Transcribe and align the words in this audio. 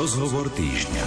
Rozhovor 0.00 0.48
týždňa. 0.56 1.06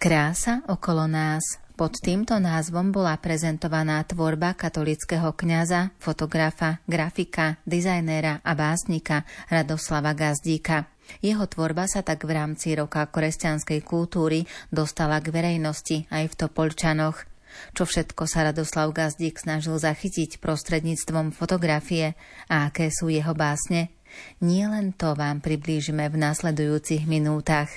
Krása 0.00 0.64
okolo 0.64 1.04
nás. 1.04 1.60
Pod 1.76 1.92
týmto 2.00 2.40
názvom 2.40 2.88
bola 2.88 3.20
prezentovaná 3.20 4.00
tvorba 4.08 4.56
katolického 4.56 5.28
kňaza, 5.36 5.92
fotografa, 6.00 6.80
grafika, 6.88 7.60
dizajnéra 7.68 8.40
a 8.40 8.52
básnika 8.56 9.28
Radoslava 9.52 10.16
Gazdíka. 10.16 10.88
Jeho 11.20 11.44
tvorba 11.44 11.84
sa 11.84 12.00
tak 12.00 12.24
v 12.24 12.32
rámci 12.32 12.72
roka 12.72 13.04
kresťanskej 13.04 13.84
kultúry 13.84 14.48
dostala 14.72 15.20
k 15.20 15.28
verejnosti 15.28 16.08
aj 16.08 16.32
v 16.32 16.34
Topolčanoch. 16.40 17.28
Čo 17.76 17.84
všetko 17.84 18.24
sa 18.24 18.48
Radoslav 18.48 18.88
Gazdík 18.96 19.36
snažil 19.36 19.76
zachytiť 19.76 20.40
prostredníctvom 20.40 21.36
fotografie 21.36 22.16
a 22.48 22.72
aké 22.72 22.88
sú 22.88 23.12
jeho 23.12 23.36
básne? 23.36 23.99
Nie 24.40 24.68
len 24.68 24.96
to 24.96 25.12
vám 25.12 25.44
priblížime 25.44 26.08
v 26.08 26.16
nasledujúcich 26.16 27.04
minútach. 27.04 27.68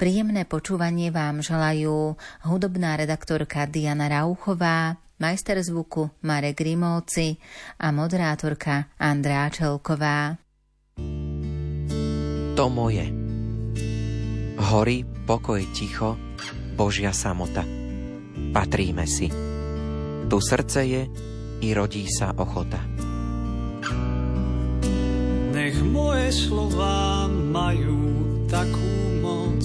Príjemné 0.00 0.48
počúvanie 0.48 1.12
vám 1.12 1.44
želajú 1.44 2.16
hudobná 2.48 2.96
redaktorka 2.96 3.68
Diana 3.68 4.08
Rauchová, 4.08 4.96
majster 5.20 5.60
zvuku 5.60 6.08
Marek 6.24 6.60
Grimovci 6.60 7.36
a 7.80 7.92
moderátorka 7.92 8.92
Andrá 9.00 9.48
Čelková. 9.52 10.40
To 12.56 12.64
moje. 12.72 13.04
Hory, 14.56 15.04
pokoj, 15.28 15.60
ticho, 15.76 16.16
Božia 16.72 17.12
samota. 17.12 17.60
Patríme 18.56 19.04
si. 19.04 19.28
Tu 20.26 20.36
srdce 20.40 20.80
je 20.88 21.02
i 21.60 21.68
rodí 21.76 22.08
sa 22.08 22.32
ochota. 22.32 22.80
Nech 25.66 25.82
moje 25.82 26.30
slova 26.30 27.26
majú 27.26 28.22
takú 28.46 29.18
moc. 29.18 29.58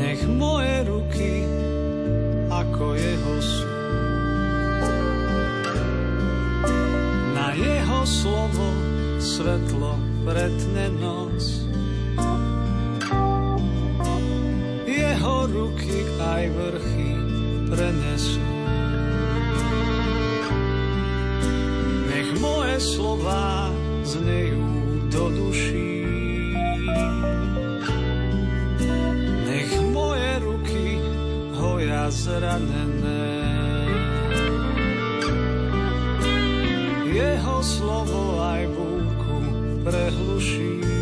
Nech 0.00 0.24
moje 0.24 0.80
ruky 0.88 1.44
ako 2.48 2.96
jeho 2.96 3.34
sú. 3.44 3.68
Na 7.36 7.52
jeho 7.52 8.08
slovo 8.08 8.68
svetlo 9.20 9.92
pretne 10.24 10.96
noc. 10.96 11.44
Jeho 14.88 15.36
ruky 15.44 16.08
aj 16.24 16.42
vrchy 16.56 17.10
prenesú. 17.68 18.61
Moje 22.62 22.78
slova 22.94 23.74
znejú 24.06 24.70
do 25.10 25.34
duší. 25.34 26.06
Nech 29.50 29.72
moje 29.90 30.30
ruky 30.46 31.02
hoja 31.58 32.06
zranené. 32.14 33.34
Jeho 37.10 37.58
slovo 37.66 38.38
aj 38.38 38.62
búku 38.70 39.36
prehluší. 39.82 41.01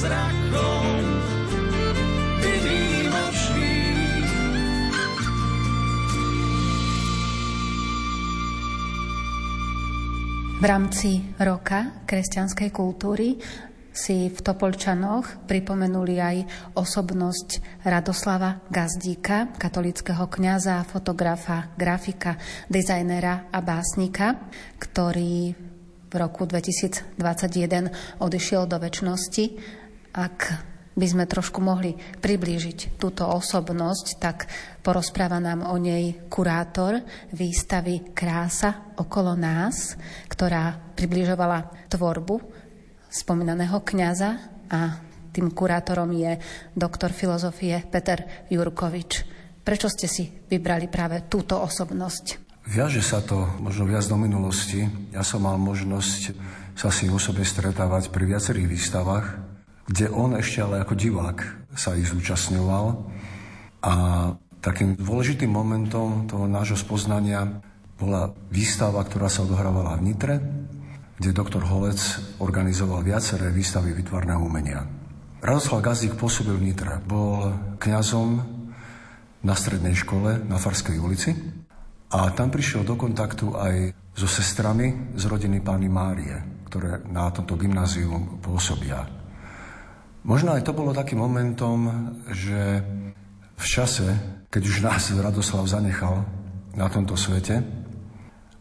Zázrakom, 0.00 1.04
byť 2.40 2.62
výnimočný. 2.64 3.72
V 10.56 10.64
rámci 10.64 11.20
roka 11.36 12.00
kresťanskej 12.08 12.68
kultúry 12.72 13.36
si 13.92 14.32
v 14.32 14.38
Topolčanoch 14.40 15.44
pripomenuli 15.44 16.16
aj 16.16 16.36
osobnosť 16.80 17.84
Radoslava 17.84 18.56
Gazdíka, 18.72 19.52
katolického 19.60 20.24
kňaza, 20.32 20.80
fotografa, 20.88 21.76
grafika, 21.76 22.40
dizajnera 22.72 23.52
a 23.52 23.58
básnika, 23.60 24.48
ktorý 24.80 25.68
v 26.10 26.14
roku 26.18 26.42
2021 26.48 28.18
odišiel 28.18 28.66
do 28.66 28.82
väčšnosti. 28.82 29.44
Ak 30.10 30.52
by 31.00 31.06
sme 31.06 31.24
trošku 31.24 31.62
mohli 31.62 31.94
priblížiť 31.96 32.98
túto 32.98 33.24
osobnosť, 33.24 34.06
tak 34.18 34.50
porozpráva 34.82 35.38
nám 35.38 35.70
o 35.70 35.76
nej 35.78 36.28
kurátor 36.28 37.00
výstavy 37.30 38.10
Krása 38.12 38.92
okolo 38.98 39.38
nás, 39.38 39.94
ktorá 40.28 40.76
približovala 40.98 41.88
tvorbu 41.88 42.36
spomínaného 43.06 43.80
kňaza 43.80 44.30
a 44.70 44.80
tým 45.30 45.54
kurátorom 45.54 46.10
je 46.10 46.42
doktor 46.74 47.14
filozofie 47.14 47.86
Peter 47.86 48.46
Jurkovič. 48.50 49.10
Prečo 49.62 49.86
ste 49.86 50.10
si 50.10 50.26
vybrali 50.26 50.90
práve 50.90 51.30
túto 51.30 51.54
osobnosť? 51.62 52.50
Viaže 52.66 53.02
sa 53.02 53.22
to 53.22 53.46
možno 53.62 53.86
viac 53.86 54.04
do 54.10 54.18
minulosti. 54.18 54.84
Ja 55.14 55.22
som 55.22 55.46
mal 55.46 55.56
možnosť 55.56 56.34
sa 56.74 56.90
si 56.90 57.10
osobne 57.10 57.46
stretávať 57.46 58.10
pri 58.10 58.30
viacerých 58.30 58.68
výstavách, 58.68 59.49
kde 59.90 60.06
on 60.14 60.38
ešte 60.38 60.62
ale 60.62 60.86
ako 60.86 60.94
divák 60.94 61.38
sa 61.74 61.98
ich 61.98 62.06
zúčastňoval. 62.06 62.86
A 63.82 63.94
takým 64.62 64.94
dôležitým 64.94 65.50
momentom 65.50 66.30
toho 66.30 66.46
nášho 66.46 66.78
spoznania 66.78 67.58
bola 67.98 68.30
výstava, 68.54 69.02
ktorá 69.02 69.26
sa 69.26 69.42
odohrávala 69.42 69.98
v 69.98 70.04
Nitre, 70.06 70.34
kde 71.18 71.36
doktor 71.36 71.66
Holec 71.66 71.98
organizoval 72.38 73.02
viaceré 73.02 73.50
výstavy 73.50 73.90
vytvarného 73.92 74.40
umenia. 74.40 74.86
Radoslav 75.42 75.82
Gazdík 75.82 76.14
pôsobil 76.16 76.54
v 76.54 76.70
Nitre. 76.70 77.02
Bol 77.02 77.50
kňazom 77.82 78.28
na 79.42 79.54
strednej 79.56 79.96
škole 79.96 80.38
na 80.46 80.60
Farskej 80.60 81.00
ulici 81.00 81.34
a 82.12 82.30
tam 82.30 82.52
prišiel 82.52 82.86
do 82.86 82.94
kontaktu 82.94 83.56
aj 83.56 83.74
so 84.14 84.28
sestrami 84.28 85.16
z 85.16 85.24
rodiny 85.26 85.64
pány 85.64 85.88
Márie, 85.88 86.36
ktoré 86.68 87.00
na 87.08 87.32
tomto 87.32 87.56
gymnáziu 87.56 88.38
pôsobia. 88.44 89.19
Možno 90.20 90.52
aj 90.52 90.68
to 90.68 90.76
bolo 90.76 90.92
takým 90.92 91.24
momentom, 91.24 91.78
že 92.28 92.84
v 93.56 93.64
čase, 93.64 94.04
keď 94.52 94.62
už 94.68 94.76
nás 94.84 95.08
Radoslav 95.16 95.64
zanechal 95.64 96.24
na 96.76 96.86
tomto 96.92 97.16
svete, 97.16 97.64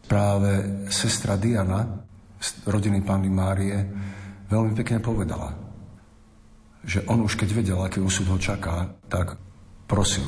práve 0.07 0.87
sestra 0.87 1.35
Diana 1.35 1.83
z 2.39 2.63
rodiny 2.63 3.03
Panny 3.03 3.27
Márie 3.27 3.75
veľmi 4.47 4.71
pekne 4.73 5.03
povedala, 5.03 5.51
že 6.81 7.03
on 7.11 7.27
už 7.27 7.35
keď 7.35 7.49
vedel, 7.51 7.79
aký 7.83 7.99
úsud 7.99 8.31
ho 8.31 8.39
čaká, 8.39 8.95
tak 9.11 9.35
prosil, 9.83 10.25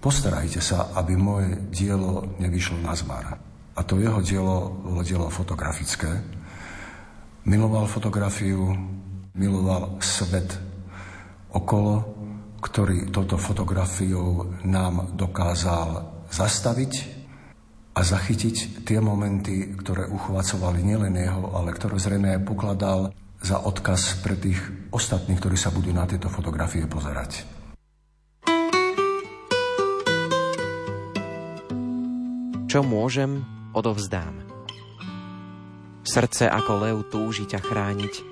postarajte 0.00 0.58
sa, 0.58 0.90
aby 0.96 1.14
moje 1.14 1.52
dielo 1.68 2.32
nevyšlo 2.40 2.80
na 2.80 2.96
zmar. 2.96 3.38
A 3.76 3.80
to 3.84 4.00
jeho 4.00 4.24
dielo 4.24 4.72
bolo 4.82 5.00
dielo 5.04 5.28
fotografické. 5.28 6.10
Miloval 7.44 7.84
fotografiu, 7.88 8.72
miloval 9.36 9.98
svet 10.04 10.52
okolo, 11.52 12.04
ktorý 12.62 13.10
touto 13.10 13.36
fotografiou 13.40 14.54
nám 14.62 15.16
dokázal 15.18 16.04
zastaviť 16.30 16.92
a 17.92 18.00
zachytiť 18.00 18.86
tie 18.88 18.98
momenty, 19.02 19.76
ktoré 19.76 20.08
uchvacovali 20.08 20.80
nielen 20.80 21.12
jeho, 21.18 21.52
ale 21.52 21.76
ktoré 21.76 22.00
zrejme 22.00 22.38
aj 22.38 22.46
pokladal 22.48 23.00
za 23.42 23.60
odkaz 23.60 24.22
pre 24.22 24.38
tých 24.38 24.62
ostatných, 24.94 25.36
ktorí 25.42 25.58
sa 25.58 25.74
budú 25.74 25.92
na 25.92 26.08
tieto 26.08 26.30
fotografie 26.30 26.86
pozerať. 26.88 27.44
Čo 32.72 32.80
môžem, 32.80 33.44
odovzdám. 33.76 34.32
Srdce 36.08 36.48
ako 36.48 36.72
lev 36.80 36.96
túži 37.12 37.44
ťa 37.44 37.60
chrániť, 37.60 38.31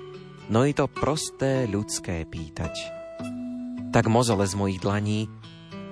no 0.51 0.67
i 0.67 0.75
to 0.75 0.91
prosté 0.91 1.65
ľudské 1.65 2.27
pýtať. 2.27 2.75
Tak 3.95 4.11
mozole 4.11 4.43
z 4.43 4.53
mojich 4.59 4.83
dlaní, 4.83 5.31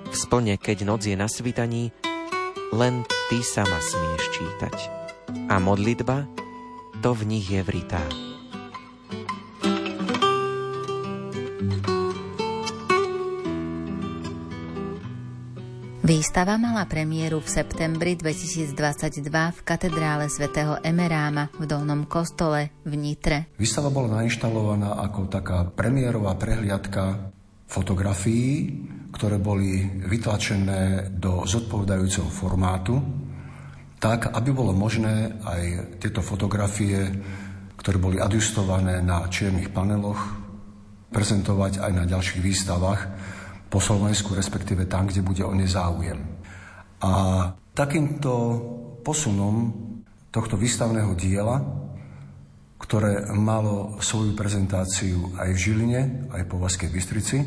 v 0.10 0.16
splne, 0.16 0.60
keď 0.60 0.84
noc 0.84 1.08
je 1.08 1.16
na 1.16 1.32
svitaní, 1.32 1.96
len 2.76 3.08
ty 3.32 3.40
sama 3.40 3.80
smieš 3.80 4.24
čítať. 4.36 4.78
A 5.48 5.58
modlitba, 5.58 6.28
to 7.00 7.16
v 7.16 7.24
nich 7.26 7.48
je 7.48 7.64
vritá. 7.64 8.29
Výstava 16.10 16.58
mala 16.58 16.90
premiéru 16.90 17.38
v 17.38 17.62
septembri 17.62 18.18
2022 18.18 19.30
v 19.30 19.60
katedrále 19.62 20.26
svätého 20.26 20.82
Emeráma 20.82 21.54
v 21.54 21.70
Dolnom 21.70 22.10
kostole 22.10 22.74
v 22.82 22.98
Nitre. 22.98 23.54
Výstava 23.62 23.94
bola 23.94 24.18
nainštalovaná 24.18 25.06
ako 25.06 25.30
taká 25.30 25.70
premiérová 25.70 26.34
prehliadka 26.34 27.30
fotografií, 27.70 28.74
ktoré 29.14 29.38
boli 29.38 29.86
vytlačené 29.86 31.14
do 31.14 31.46
zodpovedajúceho 31.46 32.26
formátu, 32.26 32.98
tak, 34.02 34.34
aby 34.34 34.50
bolo 34.50 34.74
možné 34.74 35.38
aj 35.46 35.94
tieto 36.02 36.26
fotografie, 36.26 37.06
ktoré 37.78 38.02
boli 38.02 38.18
adjustované 38.18 39.06
na 39.06 39.30
čiernych 39.30 39.70
paneloch, 39.70 40.26
prezentovať 41.14 41.86
aj 41.86 41.92
na 41.94 42.10
ďalších 42.10 42.42
výstavách, 42.42 43.02
po 43.70 43.78
Slovensku, 43.78 44.34
respektíve 44.34 44.90
tam, 44.90 45.06
kde 45.06 45.22
bude 45.22 45.46
o 45.46 45.54
ne 45.54 45.70
záujem. 45.70 46.18
A 47.06 47.12
takýmto 47.72 48.32
posunom 49.06 49.72
tohto 50.34 50.58
výstavného 50.60 51.16
diela, 51.16 51.62
ktoré 52.80 53.30
malo 53.36 54.02
svoju 54.02 54.34
prezentáciu 54.34 55.38
aj 55.38 55.50
v 55.54 55.62
Žiline, 55.62 56.02
aj 56.34 56.44
po 56.50 56.58
Vaskej 56.58 56.90
Bystrici, 56.90 57.38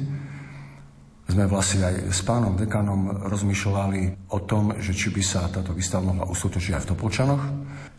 sme 1.22 1.48
vlastne 1.48 1.88
aj 1.88 1.96
s 2.12 2.20
pánom 2.26 2.58
dekanom 2.58 3.26
rozmýšľali 3.30 4.28
o 4.34 4.38
tom, 4.44 4.76
že 4.82 4.92
či 4.92 5.08
by 5.08 5.22
sa 5.24 5.48
táto 5.48 5.72
výstava 5.72 6.12
mohla 6.12 6.28
uskutočniť 6.28 6.74
aj 6.76 6.82
v 6.82 6.90
Topolčanoch, 6.92 7.42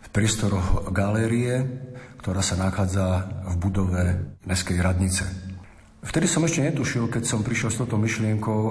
v 0.04 0.08
priestoroch 0.14 0.94
galérie, 0.94 1.56
ktorá 2.22 2.46
sa 2.46 2.60
nachádza 2.60 3.28
v 3.50 3.56
budove 3.58 4.04
Mestskej 4.46 4.80
radnice. 4.80 5.53
Vtedy 6.04 6.28
som 6.28 6.44
ešte 6.44 6.64
netušil, 6.68 7.08
keď 7.08 7.24
som 7.24 7.42
prišiel 7.42 7.72
s 7.72 7.80
touto 7.80 7.96
myšlienkou, 7.96 8.62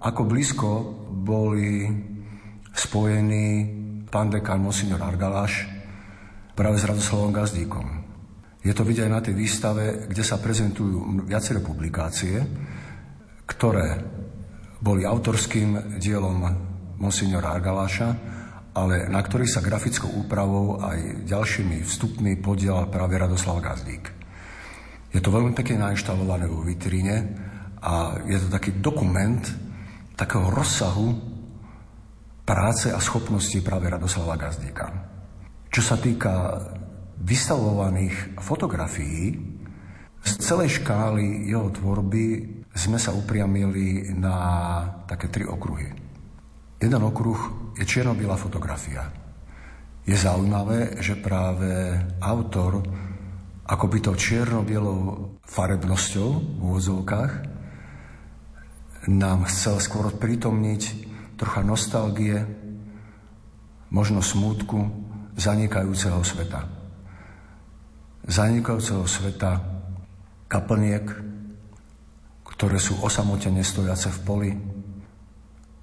ako 0.00 0.20
blízko 0.24 0.68
boli 1.12 1.92
spojení 2.72 3.46
pán 4.08 4.32
dekan 4.32 4.64
Monsignor 4.64 5.00
Argaláš 5.04 5.68
práve 6.56 6.80
s 6.80 6.88
Radoslavom 6.88 7.32
Gazdíkom. 7.32 7.86
Je 8.64 8.72
to 8.72 8.80
vidieť 8.80 9.04
aj 9.04 9.12
na 9.12 9.20
tej 9.20 9.34
výstave, 9.36 10.08
kde 10.08 10.24
sa 10.24 10.40
prezentujú 10.40 11.28
viaceré 11.28 11.60
publikácie, 11.60 12.40
ktoré 13.44 14.00
boli 14.80 15.04
autorským 15.04 16.00
dielom 16.00 16.48
Monsignora 16.96 17.52
Argaláša, 17.52 18.08
ale 18.72 19.06
na 19.12 19.20
ktorých 19.20 19.52
sa 19.52 19.60
grafickou 19.60 20.08
úpravou 20.16 20.80
aj 20.80 21.28
ďalšími 21.28 21.84
vstupmi 21.84 22.40
podielal 22.40 22.88
práve 22.88 23.20
Radoslav 23.20 23.60
Gazdík. 23.60 24.23
Je 25.14 25.22
to 25.22 25.30
veľmi 25.30 25.54
pekne 25.54 25.86
nainštalované 25.86 26.50
vo 26.50 26.66
vitríne 26.66 27.38
a 27.78 28.18
je 28.26 28.34
to 28.42 28.48
taký 28.50 28.82
dokument 28.82 29.40
takého 30.18 30.50
rozsahu 30.50 31.14
práce 32.42 32.90
a 32.90 32.98
schopnosti 32.98 33.62
práve 33.62 33.86
Radoslava 33.86 34.34
Gazdíka. 34.34 34.86
Čo 35.70 35.82
sa 35.82 35.96
týka 35.96 36.58
vystavovaných 37.22 38.42
fotografií, 38.42 39.38
z 40.24 40.32
celej 40.42 40.82
škály 40.82 41.46
jeho 41.46 41.70
tvorby 41.70 42.24
sme 42.74 42.98
sa 42.98 43.14
upriamili 43.14 44.10
na 44.18 44.36
také 45.06 45.30
tri 45.30 45.46
okruhy. 45.46 45.88
Jeden 46.82 47.02
okruh 47.06 47.72
je 47.78 47.84
čierno 47.86 48.18
fotografia. 48.34 49.08
Je 50.04 50.16
zaujímavé, 50.18 51.00
že 51.00 51.16
práve 51.16 51.96
autor 52.20 52.82
ako 53.64 53.84
by 53.88 53.98
to 54.04 54.12
čierno-bielou 54.12 55.00
farebnosťou 55.48 56.28
v 56.36 56.60
úvodzovkách 56.60 57.32
nám 59.08 59.48
chcel 59.48 59.80
skôr 59.80 60.12
prítomniť 60.12 61.12
trocha 61.36 61.64
nostalgie, 61.64 62.44
možno 63.88 64.20
smútku 64.20 64.84
zanikajúceho 65.36 66.20
sveta. 66.24 66.64
Zanikajúceho 68.24 69.04
sveta 69.04 69.60
kaplniek, 70.48 71.04
ktoré 72.44 72.76
sú 72.80 73.00
osamotene 73.00 73.64
stojace 73.64 74.08
v 74.08 74.18
poli, 74.24 74.50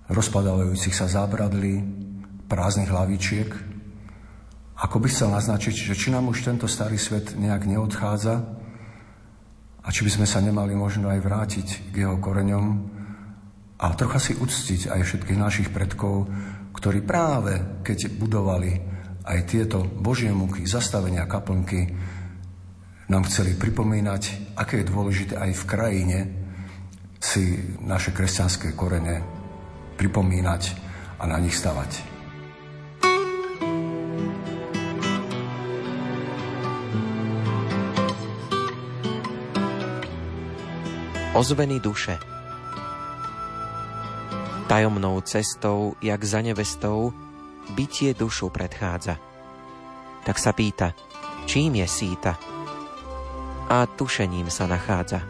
rozpadávajúcich 0.09 0.95
sa 0.95 1.05
zábradlí, 1.09 1.81
prázdnych 2.45 2.89
hlavičiek, 2.89 3.70
ako 4.81 4.97
by 4.97 5.07
chcel 5.13 5.29
naznačiť, 5.29 5.93
že 5.93 5.93
či 5.93 6.09
nám 6.09 6.33
už 6.33 6.41
tento 6.41 6.65
starý 6.65 6.97
svet 6.97 7.37
nejak 7.37 7.69
neodchádza 7.69 8.33
a 9.81 9.87
či 9.93 10.01
by 10.01 10.11
sme 10.17 10.25
sa 10.25 10.41
nemali 10.41 10.73
možno 10.73 11.13
aj 11.13 11.21
vrátiť 11.21 11.67
k 11.93 11.95
jeho 12.01 12.17
koreňom 12.17 12.65
a 13.77 13.85
trocha 13.93 14.17
si 14.17 14.33
uctiť 14.33 14.89
aj 14.89 15.01
všetkých 15.05 15.37
našich 15.37 15.69
predkov, 15.69 16.25
ktorí 16.73 17.05
práve 17.05 17.81
keď 17.85 18.09
budovali 18.17 18.81
aj 19.21 19.39
tieto 19.45 19.85
Božie 19.85 20.33
múky, 20.33 20.65
zastavenia 20.65 21.29
kaplnky, 21.29 21.93
nám 23.05 23.29
chceli 23.29 23.53
pripomínať, 23.53 24.53
aké 24.57 24.81
je 24.81 24.89
dôležité 24.89 25.33
aj 25.37 25.51
v 25.61 25.63
krajine 25.67 26.19
si 27.21 27.77
naše 27.85 28.15
kresťanské 28.17 28.73
korene 28.73 29.21
pripomínať 29.99 30.63
a 31.21 31.29
na 31.29 31.37
nich 31.37 31.53
stavať. 31.53 32.10
Ozveny 41.33 41.79
duše. 41.79 42.19
Tajomnou 44.67 45.21
cestou, 45.21 45.95
jak 46.01 46.23
za 46.23 46.41
nevestou, 46.41 47.11
bytie 47.75 48.13
dušu 48.15 48.51
predchádza. 48.51 49.19
Tak 50.23 50.37
sa 50.39 50.51
pýta, 50.51 50.95
čím 51.47 51.79
je 51.83 51.87
síta? 51.87 52.35
A 53.71 53.87
tušením 53.87 54.51
sa 54.51 54.67
nachádza. 54.67 55.23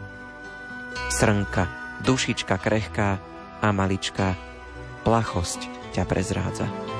Srnka, 1.10 1.64
dušička 2.02 2.58
krehká 2.58 3.18
a 3.62 3.68
maličká, 3.70 4.34
plachosť 5.06 5.70
ťa 5.94 6.02
prezrádza. 6.06 6.91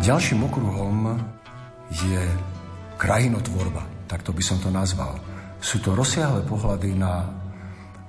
Ďalším 0.00 0.48
okruhom 0.48 1.12
je 1.92 2.24
krajinotvorba, 2.96 4.08
takto 4.08 4.32
by 4.32 4.40
som 4.40 4.56
to 4.56 4.72
nazval. 4.72 5.20
Sú 5.60 5.76
to 5.84 5.92
rozsiahle 5.92 6.40
pohľady 6.48 6.96
na 6.96 7.28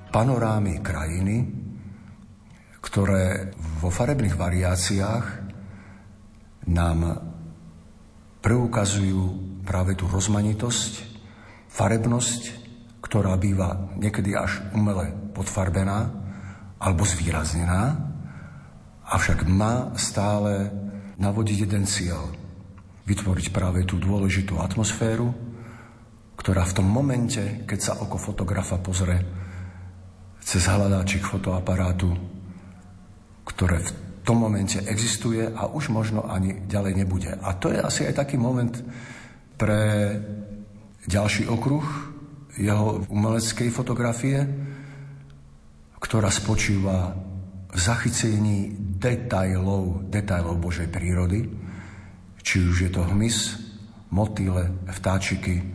panorámy 0.07 0.79
krajiny, 0.79 1.51
ktoré 2.79 3.51
vo 3.83 3.91
farebných 3.91 4.39
variáciách 4.39 5.25
nám 6.71 7.27
preukazujú 8.39 9.23
práve 9.67 9.91
tú 9.99 10.07
rozmanitosť, 10.07 10.93
farebnosť, 11.67 12.41
ktorá 13.03 13.35
býva 13.35 13.91
niekedy 13.99 14.31
až 14.31 14.63
umele 14.71 15.11
podfarbená 15.35 16.07
alebo 16.79 17.03
zvýraznená, 17.03 17.99
avšak 19.11 19.43
má 19.43 19.91
stále 19.99 20.71
navodiť 21.21 21.57
jeden 21.69 21.85
cieľ. 21.85 22.33
vytvoriť 23.01 23.49
práve 23.49 23.81
tú 23.83 23.97
dôležitú 23.97 24.61
atmosféru, 24.61 25.33
ktorá 26.37 26.63
v 26.65 26.75
tom 26.79 26.87
momente, 26.87 27.65
keď 27.65 27.79
sa 27.81 27.93
oko 27.97 28.17
fotografa 28.17 28.77
pozrie 28.77 29.19
cez 30.41 30.65
hľadáčik 30.65 31.25
fotoaparátu, 31.25 32.13
ktoré 33.45 33.81
v 33.81 33.91
tom 34.25 34.41
momente 34.41 34.81
existuje 34.85 35.45
a 35.45 35.69
už 35.69 35.89
možno 35.89 36.25
ani 36.25 36.65
ďalej 36.65 36.93
nebude. 36.97 37.31
A 37.41 37.57
to 37.57 37.73
je 37.73 37.81
asi 37.81 38.05
aj 38.09 38.25
taký 38.25 38.37
moment 38.37 38.73
pre 39.57 40.13
ďalší 41.05 41.49
okruh 41.49 41.85
jeho 42.57 43.05
umeleckej 43.09 43.69
fotografie, 43.73 44.45
ktorá 46.01 46.29
spočíva 46.33 47.13
v 47.71 47.79
zachycení 47.79 48.73
detajlov, 49.01 50.05
detajlov 50.13 50.61
Božej 50.61 50.85
prírody, 50.93 51.49
či 52.45 52.61
už 52.61 52.77
je 52.85 52.91
to 52.93 53.01
hmyz, 53.01 53.57
motýle, 54.13 54.69
vtáčiky, 54.85 55.65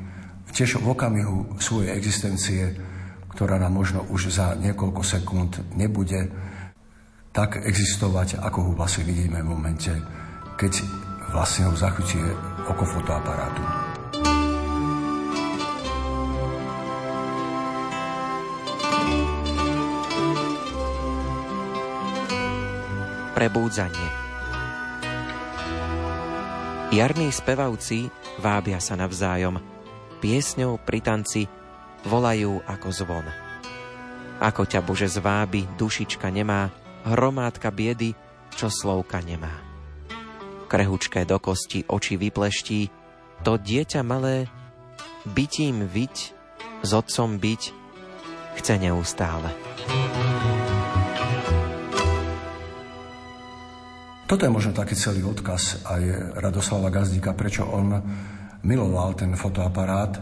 tiež 0.56 0.80
v 0.80 0.88
okamihu 0.94 1.60
svojej 1.60 1.92
existencie, 1.92 2.72
ktorá 3.36 3.60
nám 3.60 3.76
možno 3.76 4.00
už 4.08 4.32
za 4.32 4.56
niekoľko 4.56 5.02
sekúnd 5.04 5.60
nebude 5.76 6.32
tak 7.36 7.60
existovať, 7.60 8.40
ako 8.40 8.58
ho 8.64 8.70
vlastne 8.72 9.04
vidíme 9.04 9.44
v 9.44 9.52
momente, 9.52 9.92
keď 10.56 10.80
vlastne 11.36 11.68
ho 11.68 11.76
zachytie 11.76 12.24
oko 12.64 12.88
fotoaparátu. 12.88 13.85
Prebúdzanie 23.36 24.08
Jarní 26.88 27.28
spevavci 27.28 28.08
vábia 28.40 28.80
sa 28.80 28.96
navzájom, 28.96 29.60
piesňou 30.24 30.80
pri 30.80 31.04
tanci 31.04 31.44
volajú 32.08 32.64
ako 32.64 32.88
zvon. 32.96 33.28
Ako 34.40 34.64
ťa 34.64 34.80
Bože 34.80 35.12
zvábi, 35.12 35.68
dušička 35.76 36.32
nemá, 36.32 36.72
hromádka 37.04 37.68
biedy, 37.68 38.16
čo 38.56 38.72
slovka 38.72 39.20
nemá. 39.20 39.52
Krehučké 40.72 41.28
do 41.28 41.36
kosti 41.36 41.84
oči 41.84 42.16
vypleští, 42.16 42.88
to 43.44 43.60
dieťa 43.60 44.00
malé, 44.00 44.48
bytím 45.28 45.84
viť, 45.84 46.16
s 46.80 46.90
otcom 46.96 47.36
byť, 47.36 47.62
chce 48.56 48.74
neustále. 48.80 49.52
Toto 54.26 54.42
je 54.42 54.50
možno 54.50 54.74
taký 54.74 54.98
celý 54.98 55.22
odkaz 55.22 55.86
aj 55.86 56.02
Radoslava 56.42 56.90
Gazdíka, 56.90 57.30
prečo 57.38 57.62
on 57.62 57.94
miloval 58.66 59.14
ten 59.14 59.38
fotoaparát, 59.38 60.18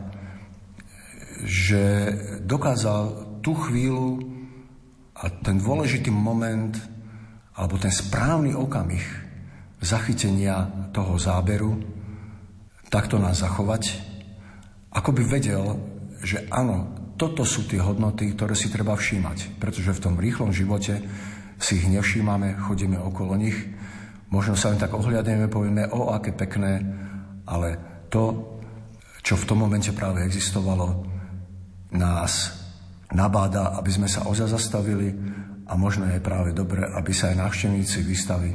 že 1.48 2.12
dokázal 2.44 3.40
tú 3.40 3.56
chvíľu 3.56 4.20
a 5.16 5.32
ten 5.40 5.56
dôležitý 5.56 6.12
moment 6.12 6.76
alebo 7.56 7.80
ten 7.80 7.88
správny 7.88 8.52
okamih 8.52 9.00
zachytenia 9.80 10.68
toho 10.92 11.16
záberu 11.16 11.80
takto 12.92 13.16
nás 13.16 13.40
zachovať, 13.40 14.04
ako 14.92 15.10
by 15.16 15.22
vedel, 15.24 15.80
že 16.20 16.44
áno, 16.52 16.92
toto 17.16 17.40
sú 17.48 17.64
tie 17.64 17.80
hodnoty, 17.80 18.36
ktoré 18.36 18.52
si 18.52 18.68
treba 18.68 18.92
všímať, 19.00 19.56
pretože 19.56 19.96
v 19.96 20.02
tom 20.04 20.14
rýchlom 20.20 20.52
živote 20.52 21.00
si 21.56 21.80
ich 21.80 21.88
nevšímame, 21.88 22.60
chodíme 22.60 23.00
okolo 23.00 23.34
nich 23.40 23.73
Možno 24.34 24.58
sa 24.58 24.74
len 24.74 24.82
tak 24.82 24.90
ohľadneme, 24.90 25.46
povieme, 25.46 25.86
o, 25.94 26.10
aké 26.10 26.34
pekné, 26.34 26.82
ale 27.46 27.78
to, 28.10 28.58
čo 29.22 29.38
v 29.38 29.46
tom 29.46 29.62
momente 29.62 29.94
práve 29.94 30.26
existovalo, 30.26 31.06
nás 31.94 32.50
nabáda, 33.14 33.78
aby 33.78 33.94
sme 33.94 34.10
sa 34.10 34.26
ozaj 34.26 34.50
zastavili 34.50 35.14
a 35.70 35.78
možno 35.78 36.10
je 36.10 36.18
práve 36.18 36.50
dobre, 36.50 36.82
aby 36.82 37.14
sa 37.14 37.30
aj 37.30 37.46
návštevníci 37.46 38.02
výstavy 38.02 38.50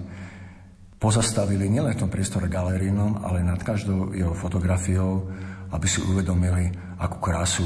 pozastavili 1.00 1.72
nielen 1.72 1.96
v 1.96 2.02
tom 2.04 2.12
priestore 2.12 2.52
galerínom, 2.52 3.24
ale 3.24 3.40
nad 3.40 3.64
každou 3.64 4.12
jeho 4.12 4.36
fotografiou, 4.36 5.32
aby 5.72 5.88
si 5.88 6.04
uvedomili, 6.04 6.68
akú 7.00 7.24
krásu 7.24 7.64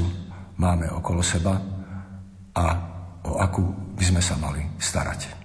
máme 0.54 0.86
okolo 0.86 1.18
seba 1.18 1.58
a 2.54 2.64
o 3.26 3.42
akú 3.42 3.74
by 3.98 4.04
sme 4.06 4.22
sa 4.22 4.38
mali 4.38 4.62
starať. 4.78 5.43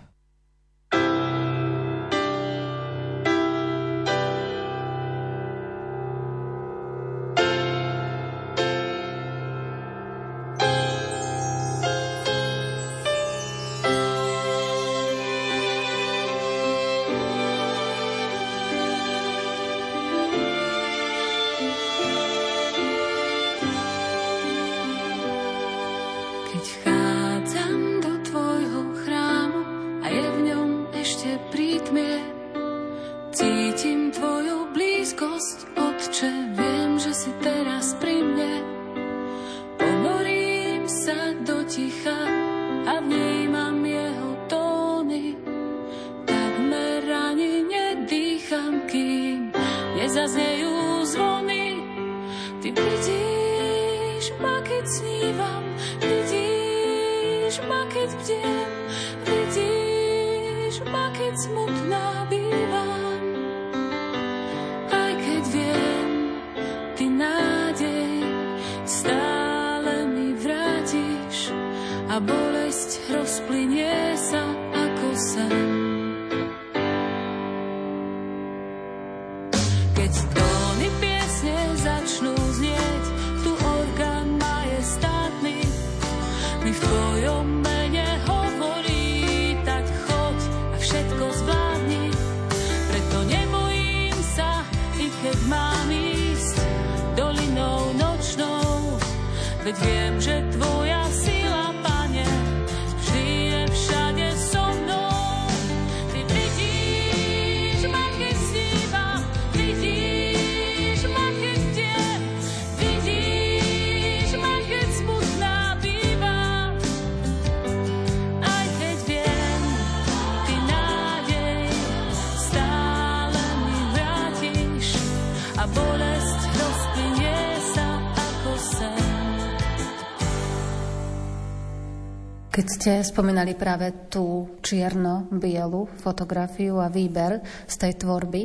Ste 132.80 133.04
spomínali 133.04 133.60
práve 133.60 134.08
tú 134.08 134.56
čierno-bielu 134.64 136.00
fotografiu 136.00 136.80
a 136.80 136.88
výber 136.88 137.44
z 137.68 137.76
tej 137.76 138.00
tvorby, 138.00 138.42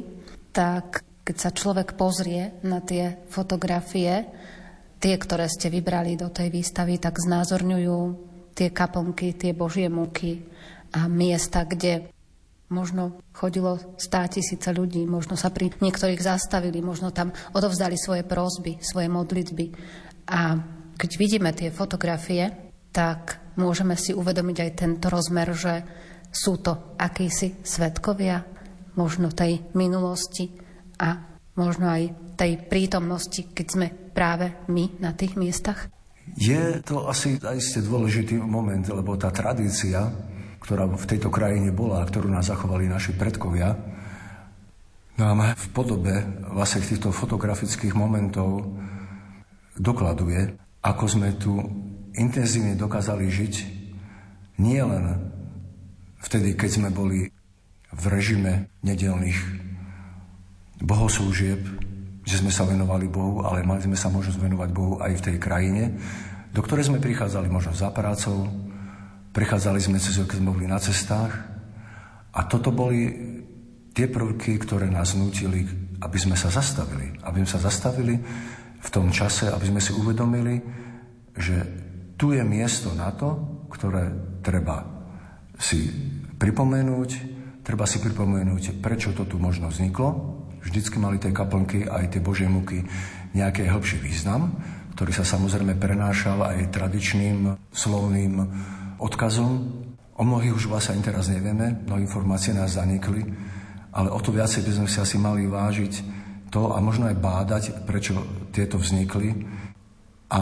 tak 0.51 1.07
keď 1.23 1.37
sa 1.39 1.55
človek 1.55 1.95
pozrie 1.95 2.59
na 2.67 2.83
tie 2.83 3.23
fotografie, 3.31 4.27
tie, 4.99 5.15
ktoré 5.15 5.47
ste 5.47 5.71
vybrali 5.71 6.19
do 6.19 6.35
tej 6.35 6.51
výstavy, 6.51 6.99
tak 6.99 7.23
znázorňujú 7.23 7.99
tie 8.59 8.75
kaponky, 8.75 9.39
tie 9.39 9.55
božie 9.55 9.87
múky 9.87 10.43
a 10.91 11.07
miesta, 11.07 11.63
kde 11.63 12.11
možno 12.75 13.23
chodilo 13.31 13.79
stá 14.03 14.27
tisíce 14.27 14.67
ľudí, 14.75 15.07
možno 15.07 15.39
sa 15.39 15.55
pri 15.55 15.71
niektorých 15.79 16.19
zastavili, 16.19 16.83
možno 16.83 17.15
tam 17.15 17.31
odovzdali 17.55 17.95
svoje 17.95 18.27
prózby, 18.27 18.83
svoje 18.83 19.07
modlitby. 19.07 19.71
A 20.27 20.59
keď 20.99 21.11
vidíme 21.23 21.55
tie 21.55 21.71
fotografie, 21.71 22.51
tak 22.91 23.44
môžeme 23.59 23.95
si 23.99 24.15
uvedomiť 24.15 24.57
aj 24.61 24.71
tento 24.75 25.07
rozmer, 25.11 25.49
že 25.55 25.75
sú 26.35 26.59
to 26.59 26.99
akýsi 26.99 27.63
svetkovia 27.63 28.43
možno 28.99 29.31
tej 29.31 29.63
minulosti 29.75 30.51
a 30.99 31.19
možno 31.55 31.91
aj 31.91 32.35
tej 32.35 32.67
prítomnosti, 32.67 33.55
keď 33.55 33.67
sme 33.67 33.87
práve 33.91 34.51
my 34.71 34.99
na 34.99 35.15
tých 35.15 35.39
miestach? 35.39 35.91
Je 36.35 36.83
to 36.83 37.07
asi 37.07 37.39
aj 37.39 37.59
ste 37.63 37.85
dôležitý 37.85 38.41
moment, 38.43 38.83
lebo 38.83 39.15
tá 39.15 39.31
tradícia, 39.31 40.11
ktorá 40.59 40.89
v 40.91 41.07
tejto 41.07 41.31
krajine 41.31 41.71
bola 41.71 42.03
a 42.03 42.09
ktorú 42.09 42.27
nás 42.27 42.51
zachovali 42.51 42.91
naši 42.91 43.15
predkovia, 43.15 43.77
nám 45.15 45.55
v 45.55 45.67
podobe 45.71 46.15
vlastne 46.51 46.83
týchto 46.83 47.15
fotografických 47.15 47.95
momentov 47.95 48.67
dokladuje, 49.79 50.59
ako 50.83 51.05
sme 51.07 51.39
tu 51.39 51.55
intenzívne 52.15 52.79
dokázali 52.79 53.27
žiť 53.27 53.55
nie 54.63 54.79
len 54.79 55.35
vtedy, 56.23 56.55
keď 56.55 56.71
sme 56.71 56.89
boli 56.95 57.31
v 57.95 58.05
režime 58.11 58.71
nedelných 58.83 59.39
bohoslúžieb, 60.83 61.61
že 62.25 62.41
sme 62.41 62.51
sa 62.51 62.65
venovali 62.65 63.07
Bohu, 63.07 63.45
ale 63.45 63.67
mali 63.67 63.85
sme 63.85 63.99
sa 63.99 64.11
možnosť 64.11 64.41
venovať 64.41 64.71
Bohu 64.73 64.99
aj 64.99 65.13
v 65.21 65.25
tej 65.31 65.37
krajine, 65.39 65.83
do 66.55 66.63
ktorej 66.63 66.89
sme 66.89 67.03
prichádzali 67.03 67.51
možno 67.51 67.75
za 67.75 67.91
prácou, 67.91 68.47
prichádzali 69.35 69.79
sme 69.83 69.99
cez 69.99 70.17
keď 70.17 70.39
sme 70.39 70.55
boli 70.55 70.67
na 70.71 70.79
cestách 70.79 71.35
a 72.35 72.41
toto 72.47 72.71
boli 72.71 73.11
tie 73.95 74.11
prvky, 74.11 74.59
ktoré 74.59 74.91
nás 74.91 75.15
nutili, 75.15 75.67
aby 76.03 76.19
sme 76.19 76.35
sa 76.35 76.51
zastavili. 76.51 77.15
Aby 77.23 77.43
sme 77.43 77.51
sa 77.59 77.61
zastavili 77.63 78.15
v 78.83 78.89
tom 78.91 79.15
čase, 79.15 79.51
aby 79.51 79.71
sme 79.71 79.81
si 79.83 79.95
uvedomili, 79.95 80.59
že 81.39 81.84
tu 82.15 82.35
je 82.35 82.43
miesto 82.47 82.95
na 82.95 83.11
to, 83.15 83.63
ktoré 83.71 84.11
treba 84.43 84.87
si 85.59 85.91
pripomenúť, 86.35 87.11
treba 87.63 87.87
si 87.87 87.99
pripomenúť, 88.03 88.79
prečo 88.79 89.15
to 89.15 89.27
tu 89.27 89.39
možno 89.39 89.71
vzniklo, 89.71 90.41
vždycky 90.63 90.97
mali 90.99 91.21
tie 91.21 91.35
kaplnky 91.35 91.87
aj 91.87 92.15
tie 92.15 92.21
Božie 92.23 92.49
muky 92.51 92.83
nejaký 93.35 93.67
hĺbší 93.67 93.99
význam, 94.03 94.55
ktorý 94.95 95.11
sa 95.11 95.27
samozrejme 95.27 95.75
prenášal 95.75 96.39
aj 96.43 96.71
tradičným 96.71 97.59
slovným 97.75 98.33
odkazom. 99.03 99.83
O 100.15 100.23
mnohých 100.23 100.55
už 100.55 100.71
vlastne 100.71 101.03
teraz 101.03 101.27
nevieme, 101.27 101.83
no 101.91 101.99
informácie 101.99 102.55
nás 102.55 102.79
zanikli, 102.79 103.27
ale 103.91 104.15
o 104.15 104.19
to 104.23 104.31
viacej 104.31 104.63
by 104.63 104.73
sme 104.79 104.89
si 104.91 104.99
asi 105.03 105.17
mali 105.19 105.51
vážiť 105.51 105.93
to 106.55 106.71
a 106.71 106.79
možno 106.79 107.11
aj 107.11 107.19
bádať, 107.19 107.65
prečo 107.83 108.15
tieto 108.55 108.79
vznikli 108.79 109.35
a 110.35 110.41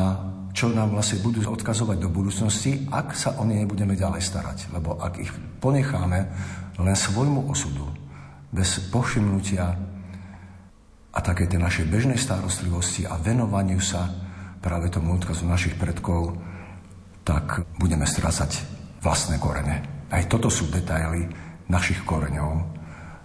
čo 0.53 0.73
nám 0.73 0.97
vlastne 0.97 1.21
budú 1.21 1.45
odkazovať 1.45 1.97
do 2.01 2.09
budúcnosti, 2.09 2.89
ak 2.89 3.13
sa 3.13 3.37
o 3.41 3.45
ne 3.45 3.61
nebudeme 3.61 3.97
ďalej 3.97 4.25
starať. 4.25 4.59
Lebo 4.73 4.97
ak 4.97 5.21
ich 5.21 5.33
ponecháme 5.61 6.19
len 6.81 6.97
svojmu 6.97 7.49
osudu, 7.49 7.89
bez 8.53 8.93
povšimnutia 8.93 9.65
a 11.13 11.19
také 11.25 11.49
tej 11.49 11.61
našej 11.61 11.89
bežnej 11.89 12.21
starostlivosti 12.21 13.09
a 13.09 13.17
venovaniu 13.17 13.81
sa 13.81 14.13
práve 14.61 14.93
tomu 14.93 15.17
odkazu 15.17 15.49
našich 15.49 15.77
predkov, 15.81 16.37
tak 17.25 17.65
budeme 17.81 18.05
strácať 18.05 18.61
vlastné 19.01 19.41
korene. 19.41 20.05
Aj 20.13 20.25
toto 20.29 20.53
sú 20.53 20.69
detaily 20.69 21.33
našich 21.73 22.05
koreňov, 22.05 22.61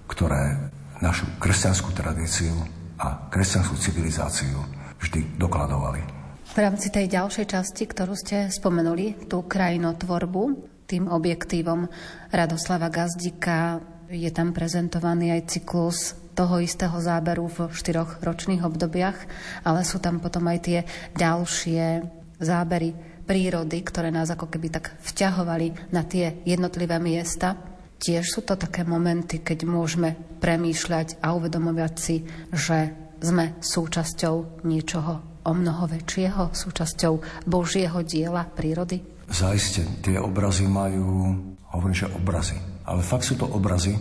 ktoré 0.07 0.71
našu 1.03 1.27
kresťanskú 1.43 1.91
tradíciu 1.91 2.55
a 2.97 3.27
kresťanskú 3.27 3.75
civilizáciu 3.75 4.63
vždy 4.97 5.35
dokladovali. 5.35 6.16
V 6.57 6.65
rámci 6.65 6.89
tej 6.89 7.05
ďalšej 7.05 7.53
časti, 7.53 7.85
ktorú 7.85 8.17
ste 8.17 8.49
spomenuli, 8.49 9.29
tú 9.29 9.45
krajinotvorbu, 9.45 10.57
tým 10.89 11.05
objektívom 11.05 11.85
Radoslava 12.33 12.89
Gazdika 12.89 13.77
je 14.09 14.25
tam 14.33 14.57
prezentovaný 14.57 15.37
aj 15.37 15.53
cyklus 15.53 16.17
toho 16.33 16.57
istého 16.57 16.97
záberu 16.97 17.45
v 17.45 17.69
štyroch 17.69 18.25
ročných 18.25 18.65
obdobiach, 18.65 19.21
ale 19.69 19.85
sú 19.85 20.01
tam 20.01 20.17
potom 20.17 20.49
aj 20.49 20.59
tie 20.65 20.79
ďalšie 21.13 22.01
zábery 22.41 22.97
prírody, 23.29 23.77
ktoré 23.85 24.09
nás 24.09 24.33
ako 24.33 24.49
keby 24.49 24.81
tak 24.81 24.97
vťahovali 25.05 25.93
na 25.93 26.09
tie 26.09 26.41
jednotlivé 26.41 26.97
miesta. 26.97 27.53
Tiež 28.01 28.33
sú 28.33 28.41
to 28.41 28.57
také 28.57 28.81
momenty, 28.81 29.45
keď 29.45 29.61
môžeme 29.61 30.17
premýšľať 30.41 31.21
a 31.21 31.37
uvedomovať 31.37 31.93
si, 32.01 32.25
že 32.49 32.97
sme 33.21 33.53
súčasťou 33.61 34.65
niečoho 34.65 35.36
o 35.47 35.51
mnoho 35.55 35.87
väčšieho, 35.87 36.51
súčasťou 36.51 37.47
Božieho 37.47 38.03
diela 38.03 38.43
prírody? 38.43 38.99
Zajiste, 39.31 39.87
tie 40.03 40.19
obrazy 40.19 40.67
majú, 40.67 41.31
hovorím, 41.71 41.95
že 41.95 42.11
obrazy, 42.11 42.59
ale 42.83 42.99
fakt 42.99 43.23
sú 43.23 43.39
to 43.39 43.47
obrazy, 43.47 43.95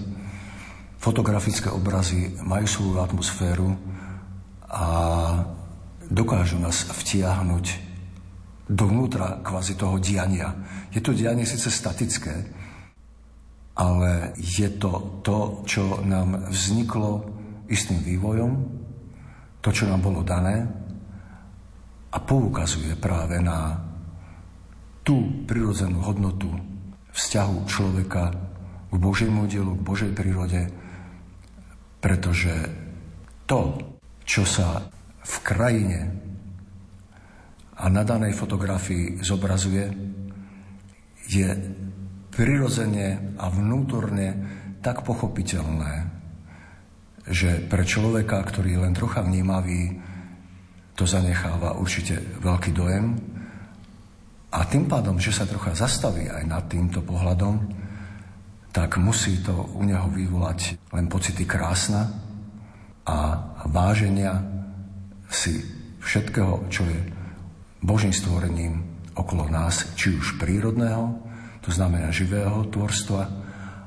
fotografické 0.98 1.70
obrazy 1.70 2.34
majú 2.42 2.66
svoju 2.66 2.98
atmosféru 2.98 3.70
a 4.66 4.86
dokážu 6.10 6.58
nás 6.58 6.82
vtiahnuť 6.90 7.86
dovnútra 8.66 9.38
kvázi 9.46 9.78
toho 9.78 10.02
diania. 10.02 10.50
Je 10.90 10.98
to 10.98 11.14
dianie 11.14 11.46
síce 11.46 11.70
statické, 11.70 12.34
ale 13.78 14.34
je 14.34 14.66
to 14.82 15.22
to, 15.22 15.62
čo 15.62 16.02
nám 16.02 16.50
vzniklo 16.50 17.22
istým 17.70 18.02
vývojom, 18.02 18.52
to, 19.62 19.68
čo 19.70 19.86
nám 19.86 20.02
bolo 20.02 20.26
dané 20.26 20.85
a 22.16 22.18
poukazuje 22.24 22.96
práve 22.96 23.36
na 23.44 23.76
tú 25.04 25.44
prirodzenú 25.44 26.00
hodnotu 26.00 26.48
vzťahu 27.12 27.68
človeka 27.68 28.32
k 28.88 28.94
Božiemu 28.96 29.44
dielu, 29.44 29.76
k 29.76 29.84
Božej 29.84 30.10
prírode, 30.16 30.72
pretože 32.00 32.56
to, 33.44 33.76
čo 34.24 34.48
sa 34.48 34.88
v 35.20 35.34
krajine 35.44 36.00
a 37.76 37.84
na 37.92 38.00
danej 38.00 38.32
fotografii 38.32 39.20
zobrazuje, 39.20 39.84
je 41.28 41.48
prirodzene 42.32 43.36
a 43.36 43.52
vnútorne 43.52 44.28
tak 44.80 45.04
pochopiteľné, 45.04 46.08
že 47.28 47.60
pre 47.68 47.84
človeka, 47.84 48.40
ktorý 48.40 48.68
je 48.72 48.82
len 48.88 48.94
trocha 48.96 49.20
vnímavý, 49.20 50.15
to 50.96 51.04
zanecháva 51.04 51.76
určite 51.76 52.16
veľký 52.40 52.72
dojem. 52.72 53.12
A 54.56 54.64
tým 54.64 54.88
pádom, 54.88 55.20
že 55.20 55.36
sa 55.36 55.44
trocha 55.44 55.76
zastaví 55.76 56.24
aj 56.32 56.44
nad 56.48 56.64
týmto 56.64 57.04
pohľadom, 57.04 57.60
tak 58.72 58.96
musí 58.96 59.44
to 59.44 59.52
u 59.76 59.84
neho 59.84 60.08
vyvolať 60.08 60.92
len 60.96 61.08
pocity 61.08 61.44
krásna 61.44 62.08
a 63.04 63.16
váženia 63.68 64.40
si 65.28 65.60
všetkého, 66.00 66.68
čo 66.72 66.84
je 66.88 67.00
Božím 67.84 68.12
stvorením 68.12 68.84
okolo 69.16 69.48
nás, 69.48 69.92
či 69.96 70.16
už 70.16 70.40
prírodného, 70.40 71.12
to 71.64 71.72
znamená 71.72 72.12
živého 72.12 72.68
tvorstva, 72.68 73.22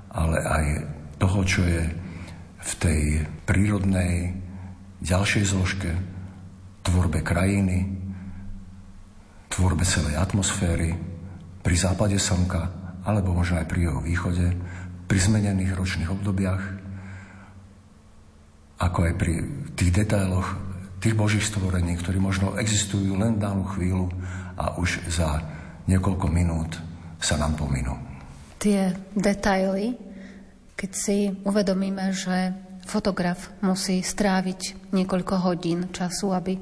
ale 0.09 0.37
aj 0.41 0.65
toho, 1.21 1.41
čo 1.45 1.61
je 1.65 1.83
v 2.59 2.71
tej 2.81 3.01
prírodnej 3.45 4.35
ďalšej 5.05 5.43
zložke, 5.47 5.91
tvorbe 6.89 7.21
krajiny, 7.21 7.86
tvorbe 9.54 9.86
celej 9.86 10.17
atmosféry, 10.17 10.97
pri 11.62 11.75
západe 11.78 12.17
slnka, 12.17 12.62
alebo 13.06 13.38
možno 13.38 13.62
aj 13.62 13.69
pri 13.69 13.80
jeho 13.86 14.02
východe, 14.02 14.47
pri 15.06 15.19
zmenených 15.21 15.78
ročných 15.78 16.10
obdobiach, 16.10 16.63
ako 18.82 18.99
aj 19.06 19.13
pri 19.21 19.34
tých 19.78 19.91
detailoch 19.93 20.69
tých 20.99 21.15
božích 21.15 21.47
stvorení, 21.47 21.95
ktorí 21.95 22.19
možno 22.19 22.60
existujú 22.60 23.15
len 23.15 23.39
danú 23.39 23.63
chvíľu 23.71 24.12
a 24.60 24.75
už 24.75 24.99
za 25.08 25.39
niekoľko 25.88 26.28
minút 26.28 26.75
sa 27.23 27.39
nám 27.39 27.56
pominú. 27.56 27.95
Tie 28.60 28.91
detaily, 29.15 29.95
keď 30.75 30.91
si 30.91 31.32
uvedomíme, 31.47 32.12
že 32.12 32.52
fotograf 32.89 33.54
musí 33.62 34.02
stráviť 34.02 34.89
niekoľko 34.89 35.36
hodín 35.45 35.93
času, 35.93 36.34
aby 36.34 36.58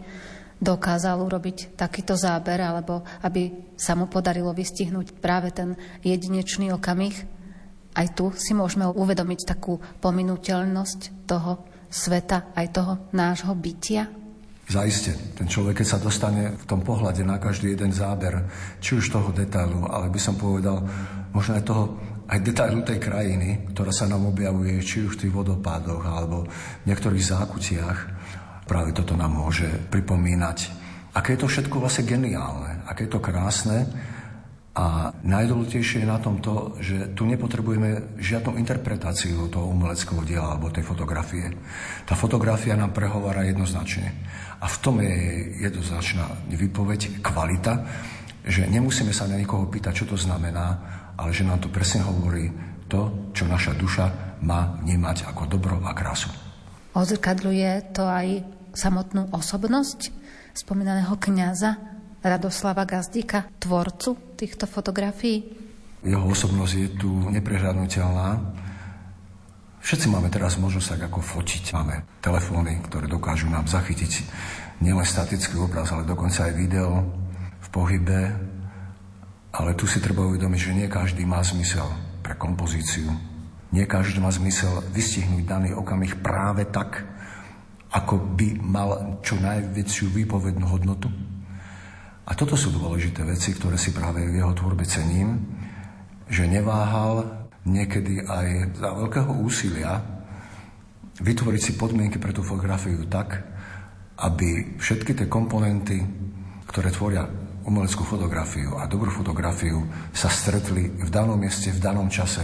dokázal 0.59 1.23
urobiť 1.23 1.79
takýto 1.79 2.19
záber, 2.19 2.59
alebo 2.59 3.07
aby 3.23 3.73
sa 3.79 3.95
mu 3.95 4.11
podarilo 4.11 4.51
vystihnúť 4.51 5.15
práve 5.23 5.55
ten 5.55 5.79
jedinečný 6.03 6.75
okamih, 6.75 7.37
aj 7.97 8.07
tu 8.13 8.29
si 8.35 8.53
môžeme 8.53 8.85
uvedomiť 8.85 9.39
takú 9.47 9.81
pominuteľnosť 10.03 11.25
toho 11.25 11.65
sveta, 11.89 12.53
aj 12.53 12.67
toho 12.69 12.93
nášho 13.15 13.53
bytia? 13.57 14.05
Zaiste, 14.67 15.15
ten 15.39 15.47
človek, 15.47 15.79
keď 15.79 15.87
sa 15.87 16.03
dostane 16.03 16.51
v 16.51 16.65
tom 16.67 16.83
pohľade 16.83 17.23
na 17.23 17.39
každý 17.39 17.71
jeden 17.71 17.95
záber, 17.95 18.43
či 18.83 18.99
už 18.99 19.07
toho 19.07 19.31
detailu, 19.31 19.87
ale 19.87 20.11
by 20.11 20.19
som 20.19 20.35
povedal, 20.35 20.83
možno 21.31 21.55
aj 21.55 21.63
toho 21.63 21.83
aj 22.27 22.39
detailu 22.43 22.83
tej 22.83 22.99
krajiny, 22.99 23.71
ktorá 23.71 23.95
sa 23.95 24.05
nám 24.05 24.27
objavuje 24.27 24.75
či 24.83 25.07
už 25.07 25.15
v 25.15 25.21
tých 25.27 25.33
vodopádoch 25.33 26.03
alebo 26.03 26.43
v 26.47 26.85
niektorých 26.87 27.23
zákutiach. 27.23 27.99
Práve 28.67 28.91
toto 28.91 29.15
nám 29.15 29.31
môže 29.31 29.67
pripomínať, 29.87 30.57
aké 31.15 31.35
je 31.35 31.41
to 31.43 31.47
všetko 31.47 31.79
vlastne 31.79 32.03
geniálne, 32.03 32.83
aké 32.83 33.07
je 33.07 33.11
to 33.15 33.23
krásne 33.23 33.87
a 34.77 35.09
najdôležitejšie 35.25 36.05
je 36.05 36.11
na 36.11 36.21
tom 36.21 36.37
to, 36.37 36.77
že 36.77 37.17
tu 37.17 37.25
nepotrebujeme 37.25 38.21
žiadnu 38.21 38.61
interpretáciu 38.61 39.49
toho 39.49 39.73
umeleckého 39.73 40.21
diela 40.21 40.53
alebo 40.53 40.69
tej 40.69 40.85
fotografie. 40.85 41.49
Tá 42.05 42.13
fotografia 42.13 42.77
nám 42.77 42.93
prehovára 42.93 43.41
jednoznačne. 43.41 44.13
A 44.61 44.69
v 44.69 44.77
tom 44.77 45.01
je 45.01 45.15
jednoznačná 45.65 46.29
výpoveď, 46.53 47.25
kvalita, 47.25 47.73
že 48.45 48.69
nemusíme 48.69 49.09
sa 49.09 49.25
na 49.25 49.41
nikoho 49.41 49.65
pýtať, 49.65 50.05
čo 50.05 50.13
to 50.13 50.17
znamená, 50.19 50.96
ale 51.17 51.33
že 51.33 51.43
nám 51.43 51.59
to 51.59 51.73
presne 51.73 52.05
hovorí 52.05 52.53
to, 52.87 53.33
čo 53.33 53.49
naša 53.49 53.75
duša 53.75 54.37
má 54.45 54.79
vnímať 54.85 55.27
ako 55.27 55.49
dobro 55.49 55.81
a 55.83 55.91
krásu. 55.91 56.29
Odzrkadľuje 56.93 57.93
to 57.93 58.05
aj 58.05 58.45
samotnú 58.73 59.29
osobnosť 59.33 60.13
spomínaného 60.53 61.13
kňaza, 61.17 61.97
Radoslava 62.25 62.83
Gazdíka, 62.83 63.45
tvorcu 63.61 64.35
týchto 64.35 64.65
fotografií? 64.65 65.45
Jeho 66.01 66.25
osobnosť 66.25 66.73
je 66.73 66.89
tu 66.97 67.09
neprehľadnutelná. 67.29 68.41
Všetci 69.81 70.09
máme 70.09 70.27
teraz 70.33 70.57
možnosť 70.57 70.97
tak 70.97 71.01
ako 71.13 71.21
fotiť. 71.21 71.63
Máme 71.77 72.03
telefóny, 72.19 72.81
ktoré 72.89 73.05
dokážu 73.05 73.47
nám 73.47 73.69
zachytiť 73.69 74.25
nielen 74.81 75.05
statický 75.05 75.61
obraz, 75.61 75.93
ale 75.93 76.09
dokonca 76.09 76.49
aj 76.49 76.53
video 76.57 77.05
v 77.61 77.67
pohybe. 77.69 78.19
Ale 79.57 79.73
tu 79.73 79.89
si 79.89 79.97
treba 79.97 80.21
uvedomiť, 80.21 80.59
že 80.61 80.77
nie 80.77 80.85
každý 80.85 81.25
má 81.25 81.41
zmysel 81.41 81.89
pre 82.21 82.37
kompozíciu. 82.37 83.09
Nie 83.73 83.89
každý 83.89 84.21
má 84.21 84.29
zmysel 84.29 84.85
vystihnúť 84.93 85.43
daný 85.49 85.69
okamih 85.73 86.21
práve 86.21 86.69
tak, 86.69 87.01
ako 87.89 88.37
by 88.37 88.61
mal 88.61 89.17
čo 89.25 89.33
najväčšiu 89.41 90.13
výpovednú 90.13 90.65
hodnotu. 90.69 91.09
A 92.27 92.35
toto 92.37 92.53
sú 92.53 92.69
dôležité 92.69 93.25
veci, 93.25 93.55
ktoré 93.55 93.79
si 93.79 93.95
práve 93.95 94.21
v 94.29 94.37
jeho 94.37 94.53
tvorbe 94.53 94.85
cením, 94.85 95.41
že 96.27 96.43
neváhal 96.45 97.47
niekedy 97.63 98.23
aj 98.27 98.77
za 98.77 98.89
veľkého 98.93 99.31
úsilia 99.41 99.99
vytvoriť 101.17 101.61
si 101.63 101.73
podmienky 101.79 102.21
pre 102.21 102.35
tú 102.35 102.45
fotografiu 102.45 103.07
tak, 103.09 103.41
aby 104.21 104.77
všetky 104.77 105.17
tie 105.17 105.27
komponenty, 105.31 106.03
ktoré 106.67 106.91
tvoria 106.93 107.46
umeleckú 107.67 108.07
fotografiu 108.07 108.79
a 108.79 108.87
dobrú 108.87 109.11
fotografiu, 109.11 109.83
sa 110.15 110.31
stretli 110.31 110.87
v 110.87 111.09
danom 111.11 111.35
mieste, 111.35 111.69
v 111.75 111.83
danom 111.83 112.07
čase 112.07 112.41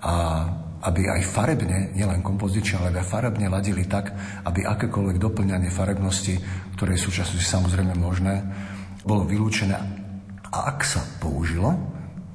a 0.00 0.44
aby 0.78 1.10
aj 1.10 1.26
farebne, 1.26 1.90
nielen 1.90 2.22
kompozične, 2.22 2.78
ale 2.78 3.02
aj 3.02 3.10
farebne 3.10 3.50
ladili 3.50 3.82
tak, 3.90 4.14
aby 4.46 4.62
akékoľvek 4.62 5.18
doplňanie 5.18 5.74
farebnosti, 5.74 6.38
ktoré 6.78 6.94
je 6.94 7.02
súčasnosti 7.02 7.42
samozrejme 7.42 7.98
možné, 7.98 8.46
bolo 9.02 9.26
vylúčené. 9.26 9.74
A 10.48 10.58
ak 10.70 10.86
sa 10.86 11.02
použilo, 11.18 11.74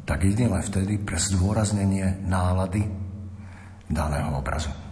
tak 0.03 0.27
jedine 0.27 0.51
vtedy 0.59 0.99
pre 0.99 1.15
zdôraznenie 1.15 2.27
nálady 2.27 2.83
daného 3.87 4.35
obrazu. 4.35 4.82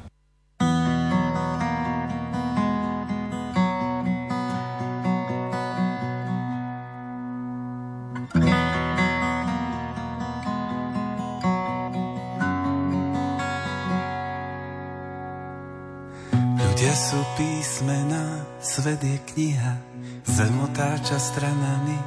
Kniha, 19.32 19.92
Zem 20.22 20.54
otáča 20.62 21.18
stranami, 21.18 21.98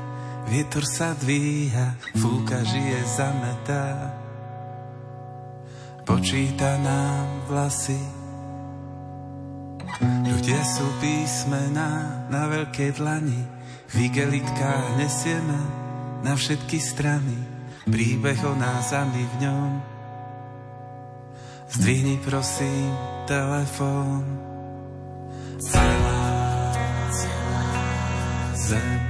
vietor 0.49 0.87
sa 0.87 1.13
dvíha, 1.19 1.99
fúka 2.17 2.63
žije 2.63 3.01
zametá. 3.11 4.15
Počíta 6.05 6.79
nám 6.79 7.49
vlasy, 7.49 7.99
ľudia 10.01 10.63
sú 10.63 10.87
písmená 11.01 12.27
na 12.29 12.47
veľkej 12.49 12.91
dlani, 13.01 13.43
v 13.95 13.95
igelitkách 14.11 15.01
nesieme 15.01 15.61
na 16.23 16.37
všetky 16.37 16.79
strany, 16.79 17.37
príbeh 17.89 18.41
o 18.45 18.55
nás 18.55 18.93
a 18.93 19.05
my 19.09 19.23
v 19.25 19.35
ňom. 19.43 19.73
Zdvihni 21.75 22.21
prosím 22.23 22.93
telefón, 23.27 24.23
celá 25.59 26.04
zem. 28.64 29.00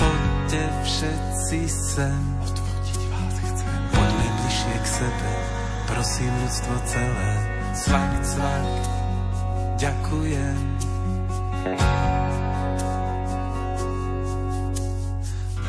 Poďte 0.00 0.62
všetci 0.88 1.60
sem, 1.68 2.20
odvodiť 2.40 3.00
vás 3.12 3.34
chcem. 3.44 3.76
Poďme 3.92 4.28
bližšie 4.40 4.76
k 4.80 4.86
sebe, 4.88 5.32
prosím 5.84 6.32
ľudstvo 6.40 6.74
celé. 6.88 7.32
Cvak, 7.76 8.12
cvak, 8.24 8.66
ďakujem. 9.76 10.58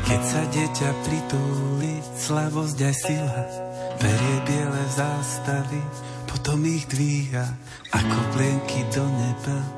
Keď 0.08 0.20
sa 0.24 0.42
dieťa 0.48 0.90
pritúli, 1.04 2.00
slabosť 2.16 2.78
aj 2.80 2.94
sila, 2.96 3.40
berie 4.00 4.36
biele 4.48 4.84
zástavy, 4.96 5.84
potom 6.24 6.64
ich 6.64 6.88
dvíha 6.88 7.44
ako 7.92 8.18
plienky 8.32 8.88
do 8.88 9.04
neba. 9.04 9.77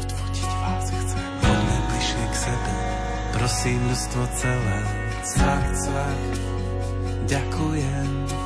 Prosím 3.41 3.81
ľudstvo 3.89 4.21
celé, 4.37 4.79
cvak, 5.25 5.65
cvak, 5.73 6.21
ďakujem. 7.25 8.40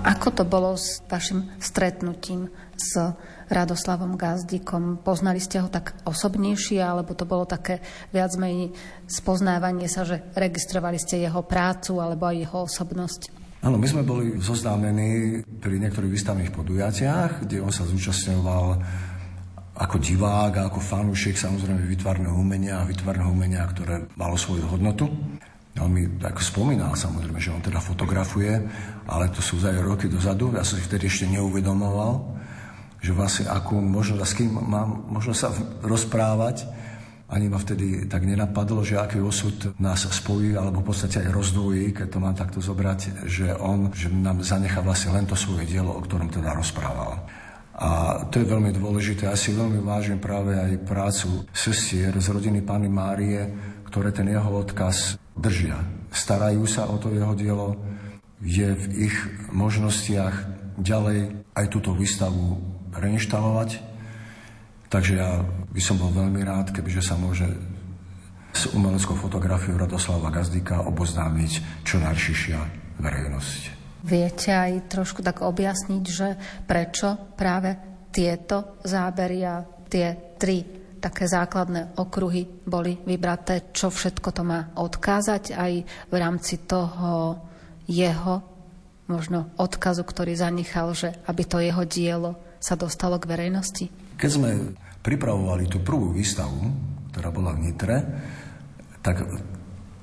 Ako 0.00 0.32
to 0.32 0.48
bolo 0.48 0.80
s 0.80 1.04
vašim 1.12 1.52
stretnutím 1.60 2.48
s 2.72 2.96
Radoslavom 3.52 4.16
Gazdíkom? 4.16 5.04
Poznali 5.04 5.44
ste 5.44 5.60
ho 5.60 5.68
tak 5.68 5.92
osobnejšie, 6.08 6.80
alebo 6.80 7.12
to 7.12 7.28
bolo 7.28 7.44
také 7.44 7.84
viac 8.08 8.32
menej 8.40 8.72
spoznávanie 9.04 9.92
sa, 9.92 10.08
že 10.08 10.24
registrovali 10.32 10.96
ste 10.96 11.20
jeho 11.20 11.44
prácu 11.44 12.00
alebo 12.00 12.24
aj 12.32 12.36
jeho 12.40 12.58
osobnosť? 12.64 13.20
Áno, 13.60 13.76
my 13.76 13.84
sme 13.84 14.00
boli 14.00 14.40
zoznámení 14.40 15.44
pri 15.60 15.76
niektorých 15.76 16.12
výstavných 16.16 16.48
podujatiach, 16.56 17.44
kde 17.44 17.60
on 17.60 17.68
sa 17.68 17.84
zúčastňoval 17.84 18.80
ako 19.80 19.96
divák 20.00 20.52
a 20.56 20.66
ako 20.72 20.80
fanúšik 20.80 21.36
samozrejme 21.36 21.84
vytvarného 21.84 22.32
umenia 22.32 22.80
a 22.80 22.88
vytvarného 22.88 23.28
umenia, 23.28 23.68
ktoré 23.68 24.08
malo 24.16 24.40
svoju 24.40 24.64
hodnotu. 24.64 25.12
On 25.78 25.86
mi 25.86 26.08
tak 26.18 26.42
spomínal 26.42 26.98
samozrejme, 26.98 27.38
že 27.38 27.54
on 27.54 27.62
teda 27.62 27.78
fotografuje, 27.78 28.58
ale 29.06 29.30
to 29.30 29.38
sú 29.38 29.62
aj 29.62 29.78
roky 29.86 30.10
dozadu, 30.10 30.50
ja 30.50 30.66
som 30.66 30.74
si 30.74 30.84
vtedy 30.84 31.06
ešte 31.06 31.30
neuvedomoval 31.30 32.40
že 33.00 33.16
vlastne 33.16 33.48
akú 33.48 33.80
možnosť 33.80 34.20
a 34.20 34.28
s 34.28 34.36
kým 34.36 34.52
mám 34.52 35.08
možno 35.08 35.32
sa 35.32 35.48
rozprávať. 35.80 36.68
Ani 37.30 37.46
ma 37.46 37.62
vtedy 37.62 38.10
tak 38.10 38.26
nenapadlo, 38.26 38.82
že 38.82 38.98
aký 38.98 39.22
osud 39.22 39.78
nás 39.78 40.02
spojí, 40.02 40.58
alebo 40.58 40.82
v 40.82 40.90
podstate 40.90 41.22
aj 41.22 41.30
rozdvojí, 41.30 41.94
keď 41.94 42.06
to 42.10 42.18
mám 42.18 42.34
takto 42.34 42.58
zobrať, 42.58 43.24
že 43.30 43.54
on 43.54 43.94
že 43.94 44.10
nám 44.10 44.42
zanechá 44.42 44.82
vlastne 44.82 45.14
len 45.14 45.30
to 45.30 45.38
svoje 45.38 45.62
dielo, 45.64 45.94
o 45.94 46.02
ktorom 46.02 46.26
teda 46.26 46.50
rozprával. 46.52 47.22
A 47.80 47.88
to 48.28 48.42
je 48.42 48.50
veľmi 48.50 48.74
dôležité. 48.76 49.30
Ja 49.30 49.38
si 49.38 49.56
veľmi 49.56 49.80
vážim 49.80 50.20
práve 50.20 50.58
aj 50.58 50.84
prácu 50.84 51.48
sestier 51.54 52.12
z 52.12 52.26
rodiny 52.28 52.60
Pany 52.66 52.90
Márie, 52.90 53.40
ktoré 53.90 54.14
ten 54.14 54.30
jeho 54.30 54.48
odkaz 54.54 55.18
držia. 55.34 55.82
Starajú 56.14 56.62
sa 56.70 56.86
o 56.86 56.96
to 56.96 57.10
jeho 57.10 57.34
dielo, 57.34 57.74
je 58.40 58.72
v 58.72 59.10
ich 59.10 59.16
možnostiach 59.52 60.32
ďalej 60.80 61.44
aj 61.52 61.66
túto 61.68 61.92
výstavu 61.92 62.56
reinštalovať. 62.94 63.82
Takže 64.90 65.12
ja 65.18 65.44
by 65.70 65.80
som 65.82 66.00
bol 66.00 66.10
veľmi 66.10 66.40
rád, 66.42 66.72
kebyže 66.72 67.04
sa 67.04 67.14
môže 67.18 67.46
s 68.50 68.66
umeleckou 68.74 69.14
fotografiou 69.14 69.78
Radoslava 69.78 70.34
Gazdika 70.34 70.82
oboznámiť 70.82 71.84
čo 71.86 72.02
najširšia 72.02 72.58
verejnosť. 72.98 73.60
Viete 74.02 74.50
aj 74.50 74.90
trošku 74.90 75.20
tak 75.20 75.44
objasniť, 75.44 76.04
že 76.08 76.28
prečo 76.64 77.36
práve 77.36 77.76
tieto 78.10 78.80
zábery 78.82 79.38
a 79.46 79.62
tie 79.86 80.34
tri 80.40 80.79
také 81.00 81.26
základné 81.26 81.96
okruhy 81.96 82.46
boli 82.68 83.00
vybraté, 83.02 83.72
čo 83.72 83.88
všetko 83.88 84.28
to 84.30 84.42
má 84.44 84.70
odkázať 84.76 85.56
aj 85.56 85.72
v 86.12 86.14
rámci 86.14 86.62
toho 86.68 87.40
jeho 87.88 88.44
možno 89.10 89.50
odkazu, 89.58 90.06
ktorý 90.06 90.38
zanechal, 90.38 90.94
že 90.94 91.10
aby 91.26 91.42
to 91.42 91.58
jeho 91.58 91.82
dielo 91.82 92.38
sa 92.62 92.78
dostalo 92.78 93.18
k 93.18 93.26
verejnosti? 93.26 93.90
Keď 94.20 94.30
sme 94.30 94.76
pripravovali 95.00 95.66
tú 95.66 95.82
prvú 95.82 96.14
výstavu, 96.14 96.60
ktorá 97.10 97.34
bola 97.34 97.56
v 97.56 97.66
Nitre, 97.66 97.96
tak 99.02 99.24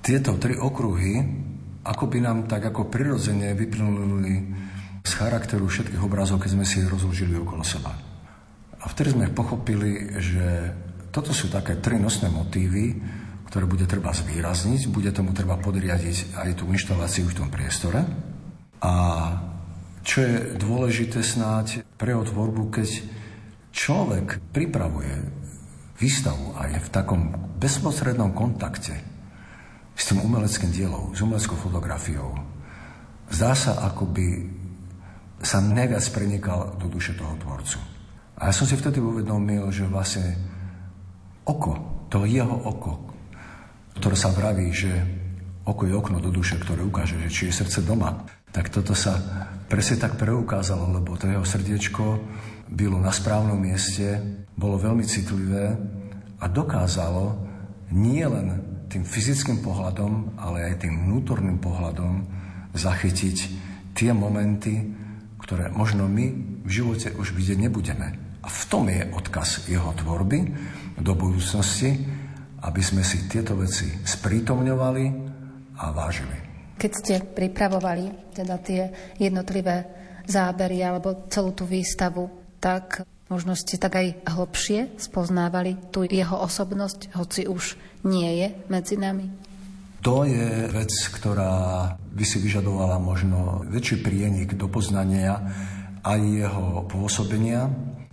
tieto 0.01 0.35
tri 0.41 0.57
okruhy 0.57 1.45
ako 1.87 2.03
by 2.11 2.19
nám 2.19 2.37
tak 2.51 2.67
ako 2.67 2.91
prirodzene 2.91 3.55
vyplnuli 3.55 4.35
z 5.07 5.11
charakteru 5.15 5.71
všetkých 5.71 6.03
obrazov, 6.03 6.43
keď 6.43 6.59
sme 6.59 6.65
si 6.67 6.83
rozložili 6.83 7.39
okolo 7.39 7.63
seba. 7.63 7.95
A 8.83 8.85
vtedy 8.91 9.15
sme 9.15 9.31
pochopili, 9.31 10.19
že 10.19 10.75
toto 11.17 11.33
sú 11.33 11.49
také 11.49 11.81
tri 11.81 11.97
nosné 11.97 12.29
motívy, 12.29 12.93
ktoré 13.49 13.65
bude 13.65 13.89
treba 13.89 14.13
zvýrazniť, 14.13 14.93
bude 14.93 15.09
tomu 15.09 15.33
treba 15.33 15.57
podriadiť 15.57 16.37
aj 16.37 16.61
tú 16.61 16.69
inštaláciu 16.69 17.25
v 17.25 17.37
tom 17.41 17.49
priestore. 17.49 18.05
A 18.85 18.93
čo 20.05 20.21
je 20.21 20.53
dôležité 20.61 21.25
snáď 21.25 21.81
pre 21.97 22.13
tvorbu, 22.13 22.69
keď 22.69 23.01
človek 23.73 24.53
pripravuje 24.53 25.25
výstavu 25.97 26.53
a 26.53 26.69
je 26.69 26.85
v 26.85 26.93
takom 26.93 27.33
bezprostrednom 27.57 28.37
kontakte 28.37 28.93
s 29.97 30.05
tým 30.05 30.21
umeleckým 30.21 30.69
dielom, 30.69 31.17
s 31.17 31.25
umeleckou 31.25 31.57
fotografiou, 31.57 32.37
zdá 33.33 33.57
sa, 33.57 33.81
ako 33.89 34.05
by 34.13 34.27
sa 35.41 35.65
najviac 35.65 36.05
prenikal 36.13 36.77
do 36.77 36.85
duše 36.85 37.17
toho 37.17 37.33
tvorcu. 37.41 37.81
A 38.37 38.49
ja 38.49 38.53
som 38.53 38.69
si 38.69 38.77
vtedy 38.77 39.01
uvedomil, 39.01 39.65
že 39.73 39.89
vlastne 39.89 40.56
oko, 41.47 41.71
to 42.11 42.27
jeho 42.27 42.53
oko, 42.53 42.99
ktoré 43.97 44.15
sa 44.19 44.29
vraví, 44.35 44.69
že 44.75 44.91
oko 45.63 45.83
je 45.87 45.93
okno 45.95 46.19
do 46.19 46.31
duše, 46.31 46.59
ktoré 46.59 46.83
ukáže, 46.83 47.19
že 47.27 47.31
či 47.31 47.41
je 47.49 47.59
srdce 47.63 47.83
doma, 47.83 48.27
tak 48.51 48.71
toto 48.71 48.95
sa 48.95 49.19
presne 49.67 49.99
tak 49.99 50.15
preukázalo, 50.15 50.91
lebo 50.99 51.19
to 51.19 51.27
jeho 51.27 51.43
srdiečko 51.43 52.19
bylo 52.71 52.99
na 52.99 53.11
správnom 53.11 53.59
mieste, 53.59 54.19
bolo 54.55 54.79
veľmi 54.79 55.03
citlivé 55.03 55.75
a 56.39 56.45
dokázalo 56.47 57.43
nie 57.91 58.23
len 58.23 58.63
tým 58.87 59.03
fyzickým 59.03 59.59
pohľadom, 59.59 60.39
ale 60.39 60.71
aj 60.71 60.87
tým 60.87 60.95
vnútorným 61.07 61.59
pohľadom 61.59 62.23
zachytiť 62.71 63.37
tie 63.91 64.11
momenty, 64.15 64.95
ktoré 65.43 65.71
možno 65.71 66.07
my 66.07 66.25
v 66.63 66.69
živote 66.71 67.11
už 67.15 67.35
vidieť 67.35 67.59
nebudeme. 67.67 68.39
A 68.43 68.47
v 68.47 68.63
tom 68.71 68.87
je 68.87 69.03
odkaz 69.11 69.67
jeho 69.67 69.91
tvorby 69.91 70.39
do 70.97 71.13
budúcnosti, 71.13 71.93
aby 72.65 72.81
sme 72.81 73.05
si 73.05 73.29
tieto 73.29 73.53
veci 73.53 73.85
sprítomňovali 73.85 75.05
a 75.77 75.85
vážili. 75.93 76.37
Keď 76.77 76.91
ste 76.93 77.15
pripravovali 77.21 78.33
teda 78.33 78.57
tie 78.61 79.13
jednotlivé 79.17 79.85
zábery 80.25 80.81
alebo 80.81 81.29
celú 81.29 81.53
tú 81.53 81.65
výstavu, 81.65 82.29
tak 82.57 83.05
Možno 83.27 83.59
ste 83.59 83.75
tak 83.75 83.99
aj 83.99 84.23
hlbšie 84.23 84.95
spoznávali 84.95 85.75
tú 85.91 86.07
jeho 86.07 86.39
osobnosť, 86.47 87.11
hoci 87.11 87.43
už 87.43 87.75
nie 88.07 88.39
je 88.39 88.47
medzi 88.71 88.95
nami? 88.95 89.27
To 89.99 90.23
je 90.23 90.71
vec, 90.71 90.91
ktorá 91.11 91.91
by 91.99 92.23
si 92.23 92.39
vyžadovala 92.39 92.95
možno 93.03 93.67
väčší 93.67 93.99
prienik 93.99 94.55
do 94.55 94.71
poznania 94.71 95.43
aj 96.07 96.19
jeho 96.23 96.87
pôsobenia, 96.87 97.67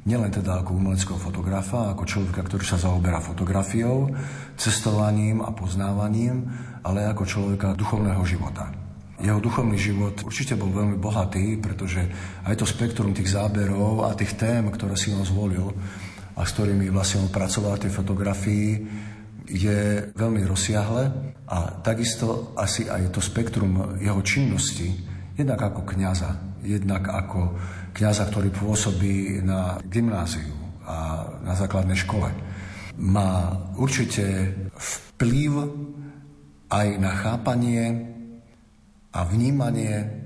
nielen 0.05 0.29
teda 0.29 0.61
ako 0.61 0.77
umeleckého 0.77 1.17
fotografa, 1.17 1.93
ako 1.93 2.05
človeka, 2.05 2.45
ktorý 2.45 2.65
sa 2.65 2.77
zaoberá 2.77 3.25
fotografiou, 3.25 4.13
cestovaním 4.57 5.41
a 5.41 5.51
poznávaním, 5.57 6.45
ale 6.85 7.09
ako 7.09 7.25
človeka 7.25 7.73
duchovného 7.73 8.21
života. 8.29 8.69
Jeho 9.17 9.41
duchovný 9.41 9.81
život 9.81 10.21
určite 10.27 10.59
bol 10.59 10.69
veľmi 10.69 11.01
bohatý, 11.01 11.57
pretože 11.57 12.05
aj 12.45 12.55
to 12.61 12.67
spektrum 12.69 13.17
tých 13.17 13.33
záberov 13.33 14.05
a 14.05 14.13
tých 14.13 14.37
tém, 14.37 14.69
ktoré 14.69 14.99
si 14.99 15.15
on 15.17 15.25
zvolil 15.25 15.73
a 16.37 16.43
s 16.45 16.53
ktorými 16.53 16.93
vlastne 16.93 17.25
on 17.25 17.31
pracoval 17.33 17.81
v 17.81 17.89
fotografii, 17.89 18.69
je 19.45 20.11
veľmi 20.13 20.41
rozsiahle 20.45 21.03
a 21.47 21.59
takisto 21.85 22.57
asi 22.57 22.89
aj 22.89 23.13
to 23.13 23.21
spektrum 23.21 24.01
jeho 24.01 24.21
činnosti, 24.25 24.89
jednak 25.37 25.61
ako 25.61 25.85
kňaza, 25.85 26.61
jednak 26.65 27.05
ako 27.09 27.55
kňaza, 27.95 28.27
ktorý 28.29 28.51
pôsobí 28.51 29.41
na 29.47 29.79
gymnáziu 29.87 30.51
a 30.85 31.25
na 31.47 31.55
základnej 31.55 31.97
škole, 31.97 32.29
má 32.99 33.55
určite 33.79 34.51
vplyv 34.75 35.53
aj 36.71 36.89
na 36.99 37.13
chápanie 37.15 38.13
a 39.15 39.23
vnímanie 39.23 40.25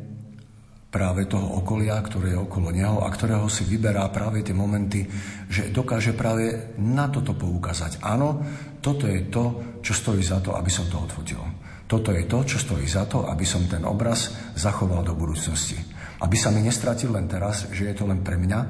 práve 0.88 1.28
toho 1.28 1.61
okolia, 1.61 2.00
ktoré 2.00 2.33
je 2.33 2.40
okolo 2.40 2.72
neho 2.72 3.04
a 3.04 3.12
ktorého 3.12 3.44
si 3.52 3.68
vyberá 3.68 4.09
práve 4.09 4.40
tie 4.40 4.57
momenty, 4.57 5.04
že 5.52 5.68
dokáže 5.68 6.16
práve 6.16 6.72
na 6.81 7.12
toto 7.12 7.37
poukázať. 7.37 8.00
Áno, 8.00 8.40
toto 8.81 9.04
je 9.04 9.28
to, 9.28 9.76
čo 9.85 9.92
stojí 9.92 10.24
za 10.24 10.40
to, 10.40 10.57
aby 10.57 10.72
som 10.72 10.88
to 10.88 10.96
odfotil. 10.96 11.44
Toto 11.85 12.12
je 12.12 12.24
to, 12.24 12.44
čo 12.44 12.57
stojí 12.57 12.88
za 12.88 13.04
to, 13.04 13.28
aby 13.28 13.44
som 13.44 13.68
ten 13.68 13.85
obraz 13.85 14.33
zachoval 14.57 15.04
do 15.04 15.12
budúcnosti. 15.12 15.76
Aby 16.18 16.35
sa 16.35 16.50
mi 16.50 16.66
nestratil 16.66 17.14
len 17.14 17.31
teraz, 17.31 17.70
že 17.70 17.90
je 17.90 17.94
to 17.94 18.04
len 18.11 18.26
pre 18.26 18.35
mňa, 18.35 18.61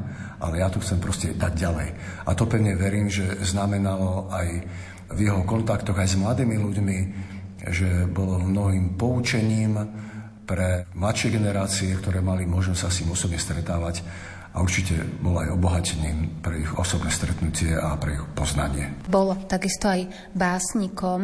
ale 0.40 0.60
ja 0.60 0.68
to 0.68 0.84
chcem 0.84 1.00
proste 1.00 1.32
dať 1.32 1.52
ďalej. 1.56 1.88
A 2.28 2.30
to 2.36 2.44
pevne 2.44 2.76
verím, 2.76 3.08
že 3.08 3.40
znamenalo 3.40 4.28
aj 4.28 4.48
v 5.08 5.18
jeho 5.24 5.42
kontaktoch 5.48 5.96
aj 5.96 6.12
s 6.12 6.20
mladými 6.20 6.56
ľuďmi, 6.60 6.98
že 7.72 8.04
bolo 8.12 8.36
mnohým 8.38 9.00
poučením 9.00 9.80
pre 10.44 10.88
mladšie 10.96 11.28
generácie, 11.32 11.92
ktoré 11.96 12.20
mali 12.20 12.44
možnosť 12.48 12.80
sa 12.80 12.88
s 12.88 13.00
ním 13.04 13.12
osobne 13.12 13.40
stretávať 13.40 14.04
a 14.56 14.64
určite 14.64 14.96
bol 15.20 15.36
aj 15.36 15.52
obohatením 15.52 16.40
pre 16.40 16.64
ich 16.64 16.72
osobné 16.72 17.12
stretnutie 17.12 17.76
a 17.76 17.96
pre 18.00 18.16
ich 18.16 18.24
poznanie. 18.32 19.04
Bol 19.08 19.36
takisto 19.44 19.92
aj 19.92 20.32
básnikom. 20.32 21.20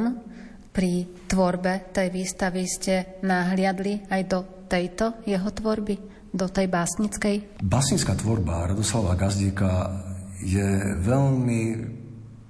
Pri 0.75 1.07
tvorbe 1.31 1.95
tej 1.95 2.11
výstavy 2.11 2.67
ste 2.67 3.23
nahliadli 3.23 4.11
aj 4.11 4.23
do 4.27 4.64
tejto 4.75 5.23
jeho 5.23 5.55
tvorby, 5.55 5.95
do 6.35 6.51
tej 6.51 6.67
básnickej? 6.67 7.63
Básnická 7.63 8.19
tvorba 8.19 8.67
Radoslava 8.67 9.15
Gazdíka 9.15 10.03
je 10.43 10.99
veľmi 10.99 11.61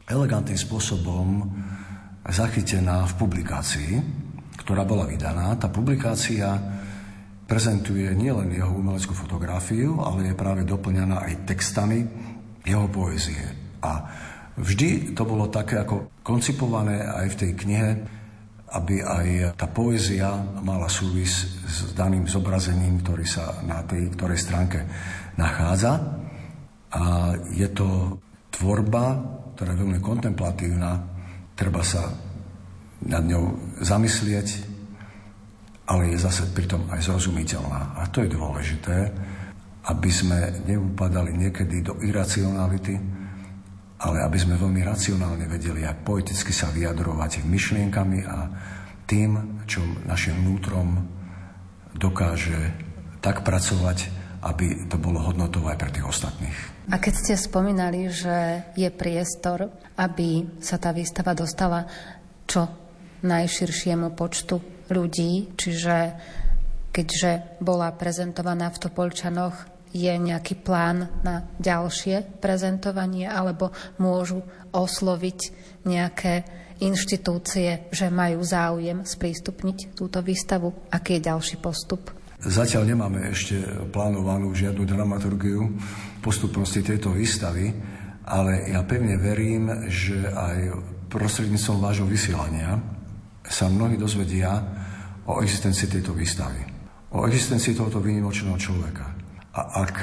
elegantným 0.08 0.56
spôsobom 0.56 1.44
zachytená 2.24 3.04
v 3.04 3.16
publikácii, 3.20 3.92
ktorá 4.56 4.88
bola 4.88 5.04
vydaná. 5.04 5.52
Tá 5.60 5.68
publikácia 5.68 6.56
prezentuje 7.44 8.08
nielen 8.16 8.56
jeho 8.56 8.72
umeleckú 8.72 9.12
fotografiu, 9.12 10.00
ale 10.00 10.32
je 10.32 10.40
práve 10.40 10.64
doplňaná 10.64 11.28
aj 11.28 11.44
textami 11.44 12.08
jeho 12.64 12.88
poézie. 12.88 13.76
A 13.84 14.00
vždy 14.56 15.12
to 15.12 15.28
bolo 15.28 15.52
také 15.52 15.76
ako 15.76 16.08
koncipované 16.24 17.04
aj 17.04 17.37
v 17.37 17.38
tej 17.44 17.50
knihe, 17.52 17.90
aby 18.74 19.00
aj 19.00 19.54
tá 19.54 19.70
poézia 19.70 20.34
mala 20.60 20.90
súvis 20.90 21.62
s 21.62 21.94
daným 21.94 22.26
zobrazením, 22.26 23.00
ktorý 23.06 23.26
sa 23.26 23.62
na 23.62 23.87
tej 23.87 24.10
ktorej 24.18 24.42
stránke 24.42 24.82
nachádza. 25.38 25.92
A 26.94 27.34
je 27.54 27.68
to 27.70 28.18
tvorba, 28.50 29.18
ktorá 29.54 29.74
je 29.74 29.80
veľmi 29.82 30.00
kontemplatívna, 30.02 31.14
Treba 31.54 31.87
sa 31.87 32.10
nad 33.06 33.22
ňou 33.22 33.78
zamyslieť, 33.78 34.48
ale 35.87 36.10
je 36.10 36.18
zase 36.18 36.50
pritom 36.50 36.90
aj 36.90 37.06
zrozumiteľná. 37.06 38.02
A 38.02 38.10
to 38.10 38.26
je 38.26 38.34
dôležité, 38.34 39.14
aby 39.87 40.10
sme 40.10 40.66
neupadali 40.66 41.30
niekedy 41.38 41.87
do 41.87 41.94
iracionality, 42.02 42.98
ale 44.05 44.21
aby 44.21 44.37
sme 44.37 44.61
veľmi 44.61 44.85
racionálne 44.85 45.49
vedeli 45.49 45.88
aj 45.88 46.05
poeticky 46.05 46.53
sa 46.53 46.69
vyjadrovať 46.69 47.49
myšlienkami 47.49 48.19
a 48.29 48.37
tým, 49.09 49.64
čo 49.64 49.81
našim 50.05 50.45
vnútrom 50.45 51.01
dokáže 51.97 52.77
tak 53.25 53.40
pracovať, 53.40 54.12
aby 54.45 54.85
to 54.93 55.01
bolo 55.01 55.25
hodnotové 55.25 55.73
aj 55.73 55.81
pre 55.81 55.90
tých 55.97 56.05
ostatných. 56.05 56.59
A 56.93 57.01
keď 57.01 57.14
ste 57.17 57.35
spomínali, 57.40 58.12
že 58.12 58.69
je 58.77 58.93
priestor, 58.93 59.73
aby 59.97 60.61
sa 60.61 60.77
tá 60.77 60.93
výstava 60.93 61.33
dostala 61.33 61.88
čo 62.45 62.69
najširšiemu 63.25 64.12
počtu 64.12 64.61
ľudí, 64.93 65.57
čiže 65.57 65.97
keďže 66.93 67.57
bola 67.64 67.88
prezentovaná 67.97 68.69
v 68.69 68.81
Topolčanoch 68.85 69.73
je 69.94 70.11
nejaký 70.11 70.59
plán 70.59 71.22
na 71.22 71.46
ďalšie 71.62 72.42
prezentovanie 72.42 73.30
alebo 73.30 73.70
môžu 74.02 74.42
osloviť 74.74 75.38
nejaké 75.87 76.42
inštitúcie, 76.83 77.87
že 77.94 78.11
majú 78.11 78.42
záujem 78.42 79.07
sprístupniť 79.07 79.94
túto 79.94 80.18
výstavu? 80.18 80.90
Aký 80.90 81.22
je 81.22 81.30
ďalší 81.30 81.62
postup? 81.62 82.11
Zatiaľ 82.42 82.92
nemáme 82.92 83.30
ešte 83.30 83.62
plánovanú 83.88 84.52
žiadnu 84.52 84.83
dramaturgiu 84.85 85.78
postupnosti 86.20 86.83
tejto 86.83 87.14
výstavy, 87.14 87.70
ale 88.26 88.74
ja 88.74 88.83
pevne 88.83 89.16
verím, 89.16 89.88
že 89.88 90.28
aj 90.28 90.74
prostredníctvom 91.09 91.78
vášho 91.78 92.07
vysielania 92.11 92.74
sa 93.46 93.70
mnohí 93.70 93.94
dozvedia 93.94 94.50
o 95.30 95.40
existencii 95.40 95.87
tejto 95.88 96.12
výstavy, 96.12 96.59
o 97.14 97.24
existencii 97.24 97.78
tohoto 97.78 98.02
výnimočného 98.02 98.59
človeka. 98.59 99.13
A 99.55 99.87
ak 99.87 99.97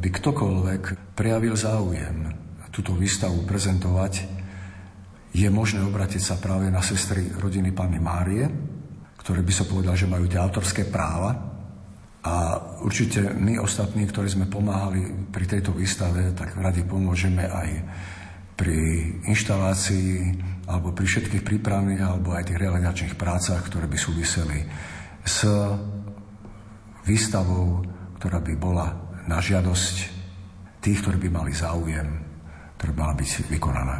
by 0.00 0.08
ktokoľvek 0.08 1.12
prejavil 1.12 1.52
záujem 1.52 2.32
túto 2.72 2.96
výstavu 2.96 3.44
prezentovať, 3.44 4.24
je 5.36 5.48
možné 5.52 5.84
obratiť 5.84 6.22
sa 6.22 6.40
práve 6.40 6.72
na 6.72 6.80
sestry 6.80 7.28
rodiny 7.28 7.76
Panny 7.76 8.00
Márie, 8.00 8.48
ktoré 9.20 9.44
by 9.44 9.52
sa 9.52 9.68
povedal, 9.68 9.92
že 9.92 10.08
majú 10.08 10.24
tie 10.24 10.40
autorské 10.40 10.88
práva. 10.88 11.36
A 12.24 12.34
určite 12.82 13.36
my 13.36 13.60
ostatní, 13.60 14.08
ktorí 14.08 14.32
sme 14.32 14.48
pomáhali 14.48 15.28
pri 15.28 15.44
tejto 15.44 15.76
výstave, 15.76 16.32
tak 16.32 16.56
radi 16.56 16.82
pomôžeme 16.82 17.44
aj 17.44 17.68
pri 18.56 19.12
inštalácii 19.28 20.10
alebo 20.72 20.96
pri 20.96 21.04
všetkých 21.04 21.44
prípravných 21.44 22.00
alebo 22.00 22.32
aj 22.32 22.48
tých 22.48 22.62
realizačných 22.64 23.14
prácach, 23.20 23.60
ktoré 23.68 23.84
by 23.84 23.98
súviseli 24.00 24.64
s 25.22 25.44
výstavou, 27.04 27.84
ktorá 28.16 28.42
by 28.42 28.54
bola 28.56 28.86
na 29.28 29.38
žiadosť 29.38 29.96
tých, 30.82 31.02
ktorí 31.04 31.28
by 31.28 31.30
mali 31.30 31.52
záujem, 31.52 32.08
ktorá 32.78 32.90
by 32.92 32.98
mala 32.98 33.14
byť 33.14 33.28
vykonaná. 33.50 33.96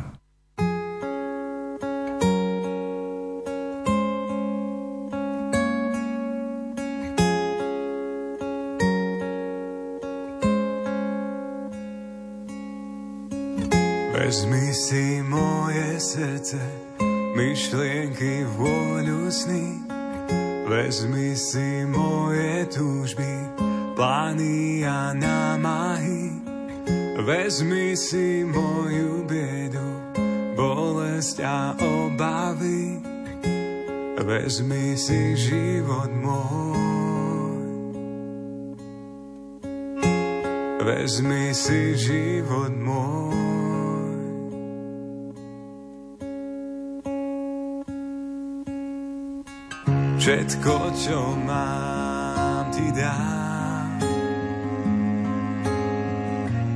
Vezmi 14.26 14.74
si 14.74 15.22
moje 15.22 16.02
srdce, 16.02 16.59
myšlienky, 17.38 18.42
vôľu 18.59 19.31
sny. 19.31 19.87
Vezmi 20.66 21.38
si 21.38 21.87
moje 21.87 22.66
túžby, 22.74 23.46
plány 23.97 24.85
a 24.85 25.17
námahy. 25.17 26.29
Vezmi 27.17 27.97
si 27.97 28.45
moju 28.45 29.25
biedu, 29.25 29.89
bolesť 30.53 31.41
a 31.41 31.73
obavy. 31.81 33.01
Vezmi 34.21 34.95
si 35.01 35.33
život 35.33 36.13
môj. 36.13 36.85
Vezmi 40.85 41.51
si 41.57 41.97
život 41.97 42.71
môj. 42.77 43.35
Všetko, 50.21 50.75
čo 50.99 51.23
mám, 51.47 52.67
ti 52.75 52.91
dám. 52.91 53.46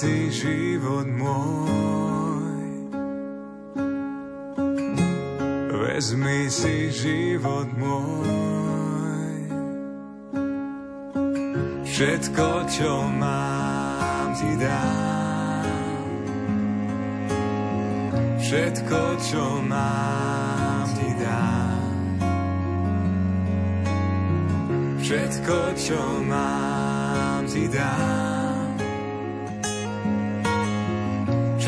si 0.00 0.32
život 0.32 1.04
môj. 1.12 2.88
Vezmi 5.76 6.48
si 6.48 6.88
život 6.88 7.68
môj. 7.76 9.36
Všetko, 11.84 12.48
čo 12.72 12.92
mám, 13.20 14.32
ti 14.40 14.52
dám. 14.56 15.68
Všetko, 18.40 19.00
čo 19.20 19.44
mám, 19.68 20.88
ti 20.96 21.10
dám. 21.20 21.76
Všetko, 24.96 25.56
čo 25.76 26.00
mám, 26.24 27.44
ti 27.44 27.68
dám. 27.68 28.29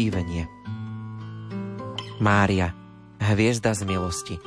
Navštívenie 0.00 0.48
Mária 2.24 2.72
hviezda 3.20 3.76
z 3.76 3.84
milosti. 3.84 4.40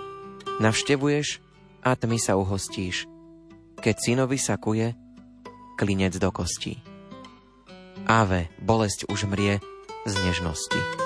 Navštevuješ 0.58 1.46
a 1.86 1.94
tmy 1.94 2.18
sa 2.18 2.34
uhostíš. 2.42 3.06
Keď 3.78 3.96
synovi 4.02 4.42
sa 4.42 4.58
kuje, 4.58 4.98
klinec 5.78 6.18
do 6.18 6.34
kostí. 6.34 6.82
Ave, 8.10 8.50
bolesť 8.66 9.06
už 9.14 9.30
mrie 9.30 9.62
z 10.10 10.14
nežnosti. 10.26 11.03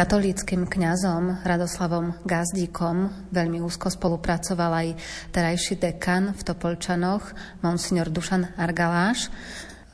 Katolíckým 0.00 0.64
kňazom 0.64 1.44
Radoslavom 1.44 2.24
Gazdíkom 2.24 3.28
veľmi 3.36 3.60
úzko 3.60 3.92
spolupracoval 3.92 4.72
aj 4.72 4.88
terajší 5.28 5.76
dekan 5.76 6.32
v 6.32 6.40
Topolčanoch, 6.40 7.36
monsignor 7.60 8.08
Dušan 8.08 8.56
Argaláš. 8.56 9.28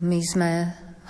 My 0.07 0.22
sme 0.22 0.50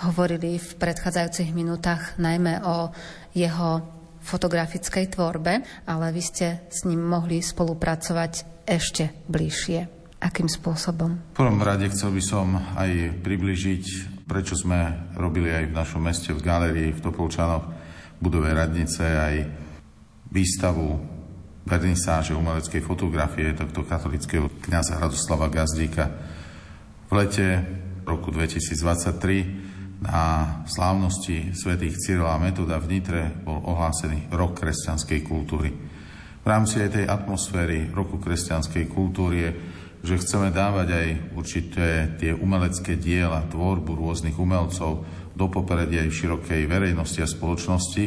hovorili 0.01 0.57
v 0.57 0.69
predchádzajúcich 0.81 1.53
minútach 1.53 2.17
najmä 2.17 2.65
o 2.65 2.89
jeho 3.37 3.85
fotografickej 4.17 5.13
tvorbe, 5.13 5.61
ale 5.85 6.05
vy 6.09 6.21
ste 6.25 6.65
s 6.65 6.81
ním 6.89 7.05
mohli 7.05 7.45
spolupracovať 7.45 8.65
ešte 8.65 9.13
bližšie. 9.29 9.79
Akým 10.25 10.49
spôsobom? 10.49 11.37
V 11.37 11.45
prvom 11.45 11.61
rade 11.61 11.85
chcel 11.93 12.17
by 12.17 12.23
som 12.25 12.57
aj 12.73 13.21
približiť, 13.21 13.85
prečo 14.25 14.57
sme 14.57 15.13
robili 15.13 15.53
aj 15.53 15.69
v 15.69 15.77
našom 15.85 16.01
meste 16.01 16.33
v 16.33 16.41
galérii 16.41 16.89
v 16.89 17.03
Topolčanoch 17.05 17.76
budove 18.17 18.49
radnice 18.53 19.03
aj 19.03 19.35
výstavu 20.31 21.17
vernisáže 21.67 22.31
umeleckej 22.31 22.79
fotografie 22.79 23.51
tohto 23.51 23.83
katolického 23.83 24.47
kniaza 24.63 24.95
Radoslava 24.95 25.51
Gazdíka. 25.51 26.05
V 27.07 27.11
lete 27.11 27.63
roku 28.07 28.31
2023 28.31 30.03
na 30.03 30.23
slávnosti 30.69 31.51
svätých 31.57 31.99
Cyrila 31.99 32.37
a 32.37 32.41
Metoda 32.41 32.79
v 32.79 32.87
Nitre 32.97 33.33
bol 33.43 33.59
ohlásený 33.65 34.31
rok 34.31 34.55
kresťanskej 34.61 35.19
kultúry. 35.25 35.69
V 36.39 36.47
rámci 36.47 36.79
aj 36.79 37.01
tej 37.01 37.05
atmosféry 37.09 37.91
roku 37.91 38.21
kresťanskej 38.21 38.87
kultúry 38.87 39.35
je, 39.43 39.49
že 40.07 40.21
chceme 40.23 40.53
dávať 40.53 40.87
aj 40.93 41.07
určité 41.35 41.87
tie 42.15 42.31
umelecké 42.31 42.95
diela, 42.95 43.43
tvorbu 43.49 43.97
rôznych 43.97 44.37
umelcov 44.39 45.03
do 45.37 45.45
popredia 45.53 46.01
aj 46.01 46.09
v 46.09 46.19
širokej 46.25 46.61
verejnosti 46.65 47.21
a 47.21 47.29
spoločnosti, 47.29 48.03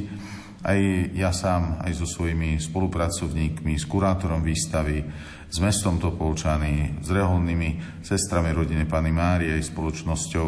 aj 0.61 0.81
ja 1.17 1.31
sám, 1.31 1.81
aj 1.81 1.93
so 1.97 2.05
svojimi 2.05 2.61
spolupracovníkmi, 2.61 3.79
s 3.79 3.87
kurátorom 3.89 4.43
výstavy, 4.45 5.07
s 5.51 5.57
mestom 5.63 5.97
Topolčany, 5.97 7.01
s 7.01 7.09
reholnými 7.09 8.03
sestrami 8.05 8.53
rodiny 8.53 8.85
Pany 8.85 9.09
Márie, 9.15 9.57
aj 9.57 9.73
spoločnosťou 9.73 10.47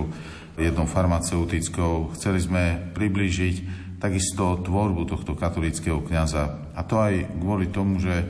jednou 0.61 0.85
farmaceutickou. 0.85 2.12
Chceli 2.18 2.39
sme 2.45 2.62
priblížiť 2.93 3.57
takisto 4.03 4.61
tvorbu 4.61 5.09
tohto 5.09 5.33
katolického 5.33 6.03
kňaza. 6.05 6.74
A 6.76 6.80
to 6.85 7.01
aj 7.01 7.33
kvôli 7.39 7.72
tomu, 7.72 7.97
že 8.03 8.26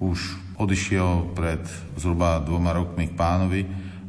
už 0.00 0.18
odišiel 0.56 1.36
pred 1.36 1.60
zhruba 2.00 2.40
dvoma 2.40 2.72
rokmi 2.72 3.12
k 3.12 3.18
pánovi 3.18 3.62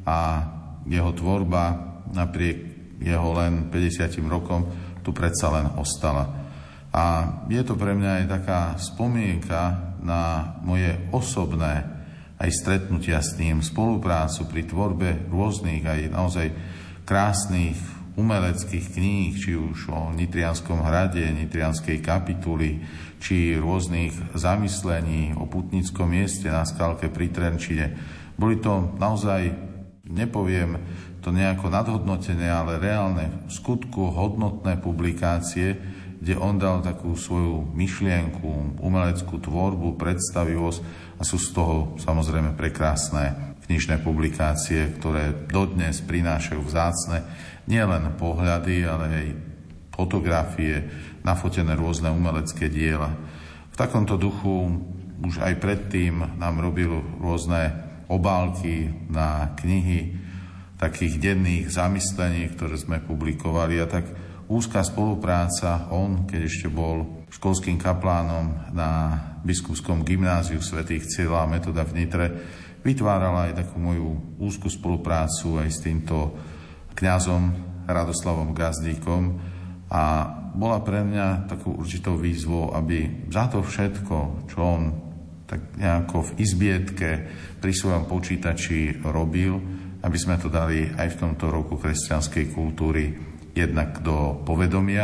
a 0.08 0.48
jeho 0.88 1.12
tvorba 1.12 1.76
napriek 2.16 2.66
jeho 2.98 3.30
len 3.38 3.70
50 3.70 4.18
rokom 4.28 4.66
tu 5.06 5.14
predsa 5.16 5.54
len 5.54 5.68
ostala. 5.78 6.48
A 6.91 7.04
je 7.52 7.62
to 7.62 7.78
pre 7.78 7.93
mňa 7.93 8.24
aj 8.24 8.26
taká 8.28 8.62
spomienka 8.80 9.95
na 10.02 10.54
moje 10.64 10.89
osobné 11.14 11.98
aj 12.38 12.50
stretnutia 12.54 13.22
s 13.22 13.34
ním, 13.41 13.66
spoluprácu 13.66 14.45
pri 14.45 14.62
tvorbe 14.70 15.10
rôznych 15.30 15.84
aj 15.84 16.02
naozaj 16.14 16.48
krásnych 17.02 17.78
umeleckých 18.18 18.98
kníh, 18.98 19.38
či 19.38 19.54
už 19.54 19.93
o 19.93 20.10
Nitrianskom 20.10 20.82
hrade, 20.82 21.22
Nitrianskej 21.22 22.02
kapituly, 22.02 22.82
či 23.22 23.58
rôznych 23.58 24.34
zamyslení 24.34 25.38
o 25.38 25.45
putnickom 25.45 26.10
mieste 26.10 26.50
na 26.50 26.66
skalke 26.66 27.14
pri 27.14 27.30
Trenčine. 27.30 27.93
Boli 28.34 28.58
to 28.58 28.98
naozaj, 28.98 29.54
nepoviem 30.10 30.82
to 31.28 31.36
nejako 31.36 31.67
nadhodnotené, 31.67 32.47
ale 32.47 32.80
reálne 32.80 33.43
v 33.43 33.51
skutku 33.51 34.15
hodnotné 34.15 34.80
publikácie, 34.80 35.75
kde 36.23 36.39
on 36.39 36.55
dal 36.55 36.80
takú 36.80 37.19
svoju 37.19 37.67
myšlienku, 37.75 38.80
umeleckú 38.80 39.36
tvorbu, 39.36 39.99
predstavivosť 39.99 40.80
a 41.19 41.28
sú 41.28 41.36
z 41.36 41.51
toho 41.51 41.99
samozrejme 41.99 42.55
prekrásne 42.55 43.59
knižné 43.67 43.99
publikácie, 44.07 44.95
ktoré 44.95 45.51
dodnes 45.51 45.99
prinášajú 45.99 46.63
vzácne 46.63 47.28
nielen 47.67 48.07
pohľady, 48.15 48.88
ale 48.88 49.05
aj 49.11 49.28
fotografie, 49.99 50.88
nafotené 51.28 51.75
rôzne 51.75 52.07
umelecké 52.07 52.71
diela. 52.71 53.11
V 53.67 53.75
takomto 53.75 54.15
duchu 54.15 54.80
už 55.28 55.43
aj 55.43 55.59
predtým 55.59 56.39
nám 56.39 56.63
robil 56.63 57.03
rôzne 57.19 57.75
obálky 58.07 58.88
na 59.11 59.51
knihy 59.59 60.26
takých 60.78 61.17
denných 61.17 61.73
zamyslení, 61.73 62.53
ktoré 62.53 62.78
sme 62.78 63.01
publikovali 63.01 63.82
a 63.82 63.89
tak 63.89 64.05
úzká 64.47 64.86
spolupráca. 64.86 65.89
On, 65.91 66.23
keď 66.30 66.41
ešte 66.45 66.69
bol 66.69 67.25
školským 67.34 67.75
kaplánom 67.75 68.71
na 68.71 69.19
biskupskom 69.43 70.05
gymnáziu 70.05 70.63
svätých 70.63 71.09
Cieľa 71.09 71.43
a 71.43 71.51
Metoda 71.51 71.84
v 71.84 71.95
Nitre, 71.97 72.28
vytvárala 72.86 73.51
aj 73.51 73.67
takú 73.67 73.82
moju 73.84 74.38
úzkú 74.39 74.71
spoluprácu 74.71 75.59
aj 75.59 75.69
s 75.73 75.84
týmto 75.84 76.38
kňazom 76.95 77.43
Radoslavom 77.89 78.55
Gazdíkom 78.55 79.23
a 79.91 80.03
bola 80.57 80.82
pre 80.82 81.03
mňa 81.03 81.51
takú 81.51 81.78
určitou 81.78 82.17
výzvou, 82.17 82.73
aby 82.73 83.28
za 83.30 83.47
to 83.51 83.61
všetko, 83.61 84.49
čo 84.49 84.59
on 84.59 84.84
tak 85.47 85.80
nejako 85.80 86.32
v 86.32 86.32
izbietke 86.43 87.09
pri 87.63 87.71
svojom 87.71 88.03
počítači 88.09 88.99
robil, 89.07 89.55
aby 90.08 90.16
sme 90.16 90.39
to 90.39 90.47
dali 90.47 90.88
aj 90.88 91.08
v 91.12 91.20
tomto 91.20 91.51
roku 91.51 91.76
kresťanskej 91.76 92.55
kultúry 92.55 93.12
jednak 93.51 93.99
do 93.99 94.39
povedomia 94.47 95.03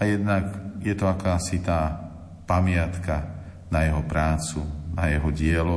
a 0.00 0.08
jednak 0.08 0.44
je 0.80 0.96
to 0.96 1.04
akási 1.04 1.60
tá 1.60 2.08
pamiatka 2.48 3.20
na 3.68 3.84
jeho 3.84 4.00
prácu, 4.08 4.64
na 4.96 5.12
jeho 5.12 5.28
dielo, 5.28 5.76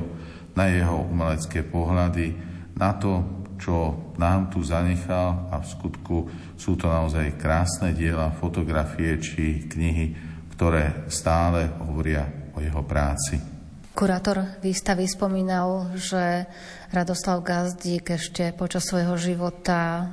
na 0.56 0.72
jeho 0.72 1.04
umelecké 1.12 1.68
pohľady, 1.68 2.32
na 2.80 2.96
to, 2.96 3.44
čo 3.60 3.76
nám 4.16 4.48
tu 4.48 4.64
zanechal 4.64 5.52
a 5.52 5.60
v 5.60 5.68
skutku 5.68 6.18
sú 6.56 6.80
to 6.80 6.88
naozaj 6.88 7.36
krásne 7.36 7.92
diela, 7.92 8.32
fotografie 8.32 9.20
či 9.20 9.68
knihy, 9.68 10.16
ktoré 10.56 11.12
stále 11.12 11.68
hovoria 11.84 12.24
o 12.56 12.64
jeho 12.64 12.82
práci. 12.88 13.53
Kurátor 13.94 14.58
výstavy 14.66 15.06
spomínal, 15.06 15.94
že 15.94 16.50
Radoslav 16.90 17.46
Gazdík 17.46 18.18
ešte 18.18 18.50
počas 18.50 18.90
svojho 18.90 19.14
života 19.22 20.10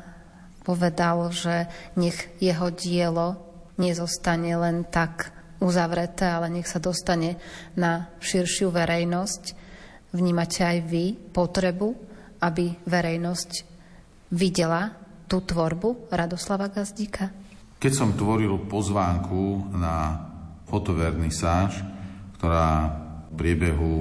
povedal, 0.61 1.33
že 1.33 1.64
nech 1.97 2.28
jeho 2.45 2.68
dielo 2.68 3.41
nezostane 3.81 4.53
len 4.53 4.85
tak 4.85 5.33
uzavreté, 5.64 6.28
ale 6.28 6.53
nech 6.53 6.68
sa 6.68 6.76
dostane 6.76 7.41
na 7.72 8.12
širšiu 8.20 8.68
verejnosť. 8.68 9.43
Vnímate 10.12 10.61
aj 10.61 10.78
vy 10.85 11.16
potrebu, 11.33 11.97
aby 12.45 12.76
verejnosť 12.85 13.51
videla 14.28 14.93
tú 15.24 15.41
tvorbu 15.41 16.12
Radoslava 16.12 16.68
Gazdíka? 16.68 17.33
Keď 17.81 17.93
som 17.97 18.12
tvoril 18.12 18.61
pozvánku 18.68 19.72
na 19.72 20.20
fotovernisáž, 20.68 21.81
ktorá 22.37 23.09
v 23.31 23.33
priebehu 23.39 23.95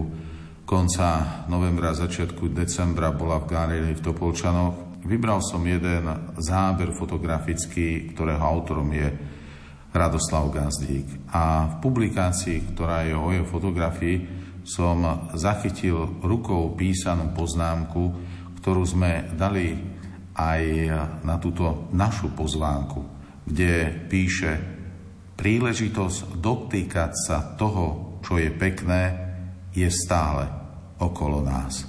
konca 0.66 1.46
novembra, 1.46 1.94
začiatku 1.94 2.50
decembra 2.50 3.14
bola 3.14 3.38
v 3.42 3.50
galérii 3.50 3.94
v 3.94 4.06
Topolčanoch, 4.06 4.90
Vybral 5.00 5.40
som 5.40 5.64
jeden 5.64 6.12
záber 6.36 6.92
fotografický, 6.92 8.12
ktorého 8.12 8.44
autorom 8.44 8.92
je 8.92 9.08
Radoslav 9.96 10.52
Gazdík. 10.52 11.32
A 11.32 11.66
v 11.66 11.76
publikácii, 11.80 12.76
ktorá 12.76 13.08
je 13.08 13.16
o 13.16 13.32
jeho 13.32 13.48
fotografii, 13.48 14.18
som 14.68 15.32
zachytil 15.40 16.20
rukou 16.20 16.76
písanú 16.76 17.32
poznámku, 17.32 18.04
ktorú 18.60 18.84
sme 18.84 19.32
dali 19.40 19.72
aj 20.36 20.64
na 21.24 21.40
túto 21.40 21.90
našu 21.96 22.36
pozvánku, 22.36 23.02
kde 23.48 24.04
píše 24.12 24.60
príležitosť 25.40 26.38
dotýkať 26.44 27.12
sa 27.16 27.56
toho, 27.56 28.09
čo 28.24 28.38
je 28.38 28.50
pekné, 28.52 29.16
je 29.74 29.88
stále 29.88 30.48
okolo 31.00 31.44
nás. 31.46 31.86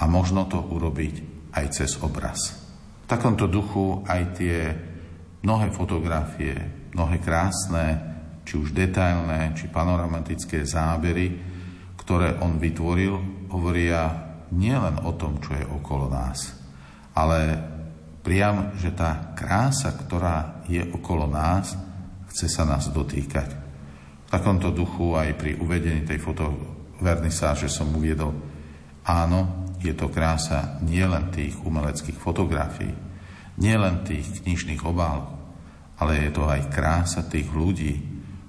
A 0.00 0.08
možno 0.10 0.48
to 0.50 0.58
urobiť 0.58 1.14
aj 1.54 1.66
cez 1.70 2.00
obraz. 2.00 2.58
V 3.04 3.06
takomto 3.06 3.46
duchu 3.46 4.02
aj 4.08 4.22
tie 4.34 4.58
mnohé 5.44 5.70
fotografie, 5.70 6.54
mnohé 6.94 7.20
krásne, 7.20 8.12
či 8.42 8.58
už 8.58 8.74
detailné, 8.74 9.54
či 9.54 9.70
panoramatické 9.70 10.66
zábery, 10.66 11.38
ktoré 11.94 12.42
on 12.42 12.58
vytvoril, 12.58 13.46
hovoria 13.54 14.10
nielen 14.50 15.06
o 15.06 15.14
tom, 15.14 15.38
čo 15.38 15.54
je 15.54 15.64
okolo 15.64 16.10
nás, 16.10 16.50
ale 17.14 17.56
priam, 18.20 18.74
že 18.78 18.90
tá 18.92 19.34
krása, 19.38 19.94
ktorá 19.94 20.66
je 20.66 20.82
okolo 20.82 21.30
nás, 21.30 21.78
chce 22.32 22.46
sa 22.50 22.66
nás 22.66 22.90
dotýkať. 22.90 23.61
Takomto 24.32 24.72
duchu 24.72 25.12
aj 25.12 25.36
pri 25.36 25.60
uvedení 25.60 26.08
tej 26.08 26.16
fotovernisáže 26.16 27.68
som 27.68 27.92
uviedol, 27.92 28.32
áno, 29.04 29.68
je 29.76 29.92
to 29.92 30.08
krása 30.08 30.80
nielen 30.80 31.28
tých 31.28 31.60
umeleckých 31.60 32.16
fotografií, 32.16 32.88
nielen 33.60 34.00
tých 34.08 34.40
knižných 34.40 34.80
obálok, 34.88 35.36
ale 36.00 36.24
je 36.24 36.30
to 36.32 36.48
aj 36.48 36.72
krása 36.72 37.28
tých 37.28 37.52
ľudí, 37.52 37.92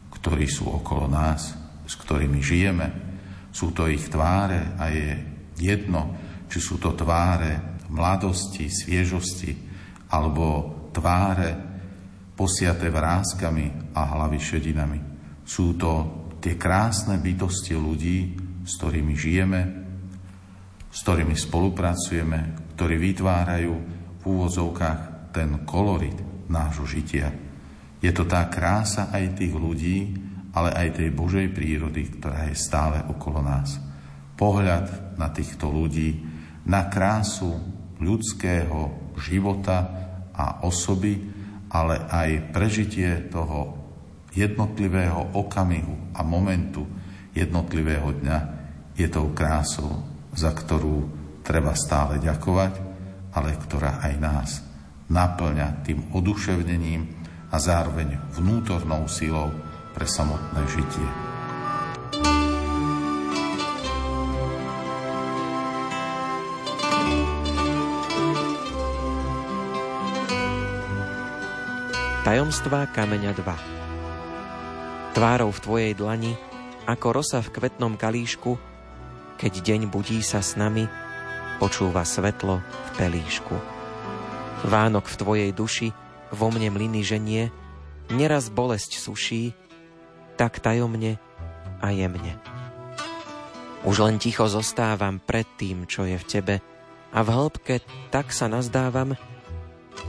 ktorí 0.07 0.47
sú 0.47 0.71
okolo 0.71 1.11
nás, 1.11 1.51
s 1.83 1.99
ktorými 1.99 2.39
žijeme. 2.39 2.87
Sú 3.51 3.75
to 3.75 3.91
ich 3.91 4.07
tváre 4.07 4.79
a 4.79 4.87
je 4.87 5.19
jedno, 5.59 6.15
či 6.47 6.63
sú 6.63 6.79
to 6.79 6.95
tváre 6.95 7.83
mladosti, 7.91 8.71
sviežosti, 8.71 9.51
alebo 10.15 10.71
tváre 10.95 11.51
posiaté 12.39 12.87
vrázkami 12.87 13.91
a 13.91 14.01
hlavy 14.15 14.39
šedinami. 14.39 15.12
Sú 15.53 15.77
to 15.77 16.25
tie 16.41 16.57
krásne 16.57 17.21
bytosti 17.21 17.77
ľudí, 17.77 18.33
s 18.65 18.73
ktorými 18.81 19.13
žijeme, 19.13 19.61
s 20.89 20.97
ktorými 21.05 21.37
spolupracujeme, 21.37 22.73
ktorí 22.73 22.97
vytvárajú 22.97 23.73
v 24.17 24.23
úvozovkách 24.25 25.29
ten 25.29 25.61
kolorit 25.61 26.17
nášho 26.49 26.89
žitia. 26.89 27.29
Je 28.01 28.09
to 28.09 28.25
tá 28.25 28.49
krása 28.49 29.13
aj 29.13 29.37
tých 29.37 29.53
ľudí, 29.53 30.17
ale 30.57 30.73
aj 30.73 30.97
tej 30.97 31.13
Božej 31.13 31.53
prírody, 31.53 32.09
ktorá 32.17 32.49
je 32.49 32.57
stále 32.57 33.05
okolo 33.13 33.45
nás. 33.45 33.77
Pohľad 34.33 35.17
na 35.21 35.29
týchto 35.29 35.69
ľudí, 35.69 36.17
na 36.65 36.89
krásu 36.89 37.61
ľudského 38.01 39.13
života 39.21 39.77
a 40.33 40.65
osoby, 40.65 41.13
ale 41.69 42.09
aj 42.09 42.49
prežitie 42.49 43.29
toho 43.29 43.82
jednotlivého 44.33 45.37
okamihu 45.37 46.13
a 46.17 46.25
momentu 46.25 46.85
jednotlivého 47.37 48.09
dňa 48.17 48.39
je 48.97 49.07
tou 49.09 49.29
krásou, 49.33 50.05
za 50.33 50.53
ktorú 50.53 51.09
treba 51.45 51.77
stále 51.77 52.17
ďakovať, 52.21 52.73
ale 53.33 53.57
ktorá 53.57 54.01
aj 54.01 54.13
nás 54.17 54.49
naplňa 55.09 55.85
tým 55.85 56.13
oduševnením 56.13 57.05
a 57.53 57.57
zároveň 57.61 58.17
vnútornou 58.33 59.05
silou 59.05 59.53
pre 59.93 60.09
samotné 60.09 60.61
žitie. 60.69 61.09
Tajomstvá 72.23 72.87
kameňa 72.95 73.35
2 73.35 73.82
Tvárou 75.13 75.53
v 75.53 75.61
tvojej 75.61 75.93
dlani, 75.93 76.33
ako 76.89 77.21
rosa 77.21 77.37
v 77.45 77.53
kvetnom 77.53 77.93
kalíšku, 78.01 78.57
keď 79.37 79.53
deň 79.61 79.81
budí 79.93 80.25
sa 80.25 80.41
s 80.41 80.57
nami, 80.57 80.89
počúva 81.61 82.01
svetlo 82.01 82.57
v 82.57 82.89
pelíšku. 82.97 83.53
Vánok 84.65 85.05
v 85.05 85.19
tvojej 85.21 85.51
duši, 85.53 85.93
vo 86.33 86.49
mne 86.49 86.73
mlyny 86.73 87.05
ženie, 87.05 87.53
neraz 88.09 88.49
bolesť 88.49 88.97
suší, 88.97 89.53
tak 90.33 90.57
tajomne 90.57 91.21
a 91.77 91.93
jemne. 91.93 92.33
Už 93.85 94.01
len 94.01 94.17
ticho 94.17 94.49
zostávam 94.49 95.21
pred 95.21 95.45
tým, 95.61 95.85
čo 95.85 96.09
je 96.09 96.17
v 96.17 96.25
tebe 96.25 96.55
a 97.13 97.19
v 97.21 97.29
hĺbke 97.29 97.85
tak 98.09 98.33
sa 98.33 98.49
nazdávam, 98.49 99.13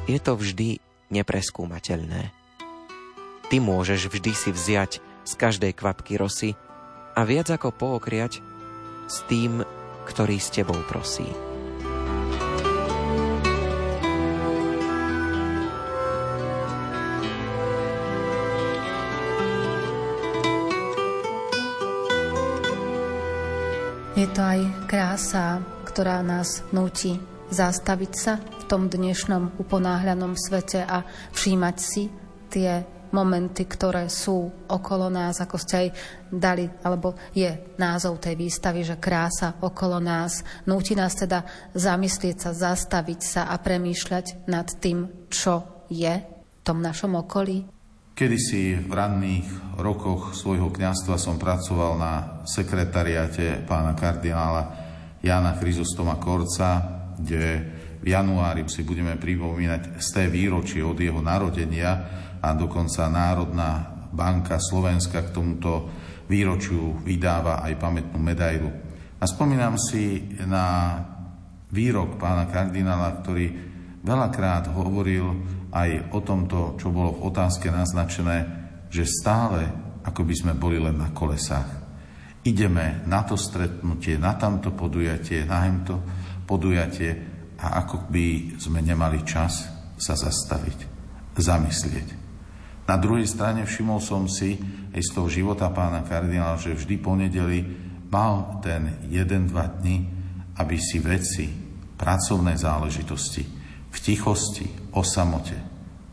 je 0.08 0.16
to 0.16 0.32
vždy 0.32 0.80
nepreskúmateľné. 1.12 2.43
Ty 3.52 3.56
môžeš 3.60 4.08
vždy 4.08 4.32
si 4.32 4.50
vziať 4.50 4.92
z 5.24 5.32
každej 5.36 5.72
kvapky 5.76 6.16
rosy 6.16 6.56
a 7.14 7.22
viac 7.22 7.48
ako 7.52 7.70
pookriať 7.70 8.40
s 9.06 9.22
tým, 9.28 9.62
ktorý 10.08 10.36
s 10.40 10.48
tebou 10.52 10.76
prosí. 10.88 11.28
Je 24.14 24.30
to 24.30 24.40
aj 24.40 24.60
krása, 24.88 25.58
ktorá 25.84 26.24
nás 26.24 26.64
nutí 26.72 27.18
zastaviť 27.52 28.12
sa 28.16 28.40
v 28.40 28.64
tom 28.64 28.88
dnešnom 28.88 29.60
uponáhľanom 29.60 30.32
svete 30.32 30.80
a 30.80 31.04
všímať 31.34 31.76
si 31.76 32.08
tie 32.48 32.93
momenty, 33.14 33.70
ktoré 33.70 34.10
sú 34.10 34.50
okolo 34.66 35.06
nás, 35.06 35.38
ako 35.38 35.56
ste 35.56 35.74
aj 35.86 35.88
dali, 36.26 36.66
alebo 36.82 37.14
je 37.30 37.78
názov 37.78 38.18
tej 38.18 38.34
výstavy, 38.34 38.82
že 38.82 38.98
krása 38.98 39.54
okolo 39.62 40.02
nás. 40.02 40.42
Núti 40.66 40.98
nás 40.98 41.14
teda 41.14 41.46
zamyslieť 41.70 42.36
sa, 42.42 42.50
zastaviť 42.50 43.20
sa 43.22 43.42
a 43.46 43.56
premýšľať 43.62 44.50
nad 44.50 44.66
tým, 44.82 45.30
čo 45.30 45.86
je 45.86 46.14
v 46.18 46.60
tom 46.66 46.82
našom 46.82 47.14
okolí. 47.14 47.70
Kedysi 48.14 48.78
v 48.78 48.92
ranných 48.94 49.78
rokoch 49.78 50.38
svojho 50.38 50.70
kňastva 50.70 51.18
som 51.18 51.34
pracoval 51.34 51.98
na 51.98 52.14
sekretariate 52.46 53.66
pána 53.66 53.94
kardinála 53.98 54.62
Jana 55.18 55.58
Chryzostoma 55.58 56.14
Korca, 56.22 56.78
kde 57.18 57.74
v 58.04 58.12
januári 58.12 58.68
si 58.70 58.84
budeme 58.84 59.18
pripomínať 59.18 59.98
z 59.98 60.08
té 60.12 60.24
výročie 60.28 60.84
od 60.84 60.94
jeho 60.94 61.18
narodenia 61.24 62.22
a 62.44 62.52
dokonca 62.52 63.08
Národná 63.08 63.88
banka 64.12 64.60
Slovenska 64.60 65.24
k 65.24 65.32
tomuto 65.32 65.88
výročiu 66.28 67.00
vydáva 67.00 67.64
aj 67.64 67.72
pamätnú 67.80 68.20
medailu. 68.20 68.68
A 69.16 69.24
spomínam 69.24 69.80
si 69.80 70.20
na 70.44 71.00
výrok 71.72 72.20
pána 72.20 72.44
kardinála, 72.52 73.24
ktorý 73.24 73.46
veľakrát 74.04 74.68
hovoril 74.76 75.26
aj 75.72 76.12
o 76.12 76.20
tomto, 76.20 76.76
čo 76.76 76.92
bolo 76.92 77.16
v 77.16 77.32
otázke 77.32 77.72
naznačené, 77.72 78.36
že 78.92 79.08
stále 79.08 79.64
ako 80.04 80.20
by 80.22 80.34
sme 80.36 80.52
boli 80.52 80.76
len 80.76 81.00
na 81.00 81.10
kolesách. 81.16 81.82
Ideme 82.44 83.00
na 83.08 83.24
to 83.24 83.40
stretnutie, 83.40 84.20
na 84.20 84.36
tamto 84.36 84.76
podujatie, 84.76 85.48
na 85.48 85.64
hemto 85.64 85.96
podujatie 86.44 87.10
a 87.56 87.80
ako 87.80 88.12
by 88.12 88.60
sme 88.60 88.84
nemali 88.84 89.24
čas 89.24 89.64
sa 89.96 90.12
zastaviť, 90.12 90.78
zamyslieť. 91.40 92.23
Na 92.84 93.00
druhej 93.00 93.24
strane 93.24 93.64
všimol 93.64 94.00
som 94.00 94.28
si 94.28 94.60
aj 94.92 95.00
z 95.00 95.10
toho 95.16 95.28
života 95.32 95.72
pána 95.72 96.04
kardinála, 96.04 96.60
že 96.60 96.76
vždy 96.76 96.94
po 97.00 97.16
nedeli 97.16 97.64
mal 98.12 98.60
ten 98.60 99.00
jeden-dva 99.08 99.80
dny, 99.80 99.96
aby 100.60 100.76
si 100.78 101.00
veci, 101.00 101.48
pracovné 101.96 102.54
záležitosti 102.60 103.42
v 103.90 103.96
tichosti, 103.96 104.66
o 104.94 105.02
samote 105.02 105.56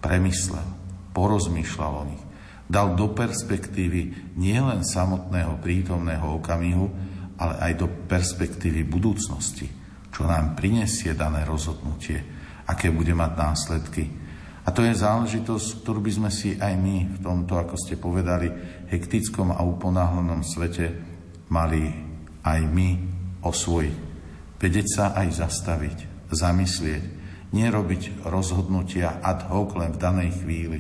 premyslel, 0.02 0.66
porozmýšľal 1.14 1.94
o 1.94 2.04
nich. 2.10 2.24
Dal 2.72 2.96
do 2.96 3.12
perspektívy 3.12 4.34
nielen 4.40 4.88
samotného 4.88 5.60
prítomného 5.60 6.40
okamihu, 6.40 6.88
ale 7.36 7.54
aj 7.70 7.72
do 7.78 7.88
perspektívy 8.08 8.88
budúcnosti– 8.88 9.68
čo 10.12 10.28
nám 10.28 10.54
prinesie 10.60 11.16
dané 11.16 11.48
rozhodnutie, 11.48 12.20
aké 12.68 12.92
bude 12.92 13.16
mať 13.16 13.32
následky. 13.40 14.04
A 14.62 14.70
to 14.70 14.86
je 14.86 14.94
záležitosť, 14.94 15.82
ktorú 15.82 16.06
by 16.06 16.12
sme 16.14 16.30
si 16.30 16.54
aj 16.54 16.74
my 16.78 17.18
v 17.18 17.20
tomto, 17.26 17.58
ako 17.58 17.76
ste 17.82 17.98
povedali, 17.98 18.50
hektickom 18.94 19.50
a 19.50 19.66
uponáhlenom 19.66 20.46
svete 20.46 20.94
mali 21.50 21.90
aj 22.46 22.60
my 22.70 22.90
osvojiť. 23.42 23.96
Vedieť 24.62 24.88
sa 24.88 25.06
aj 25.18 25.28
zastaviť, 25.42 26.30
zamyslieť, 26.30 27.04
nerobiť 27.50 28.22
rozhodnutia 28.30 29.18
ad 29.26 29.50
hoc 29.50 29.74
len 29.74 29.98
v 29.98 30.02
danej 30.02 30.30
chvíli, 30.46 30.80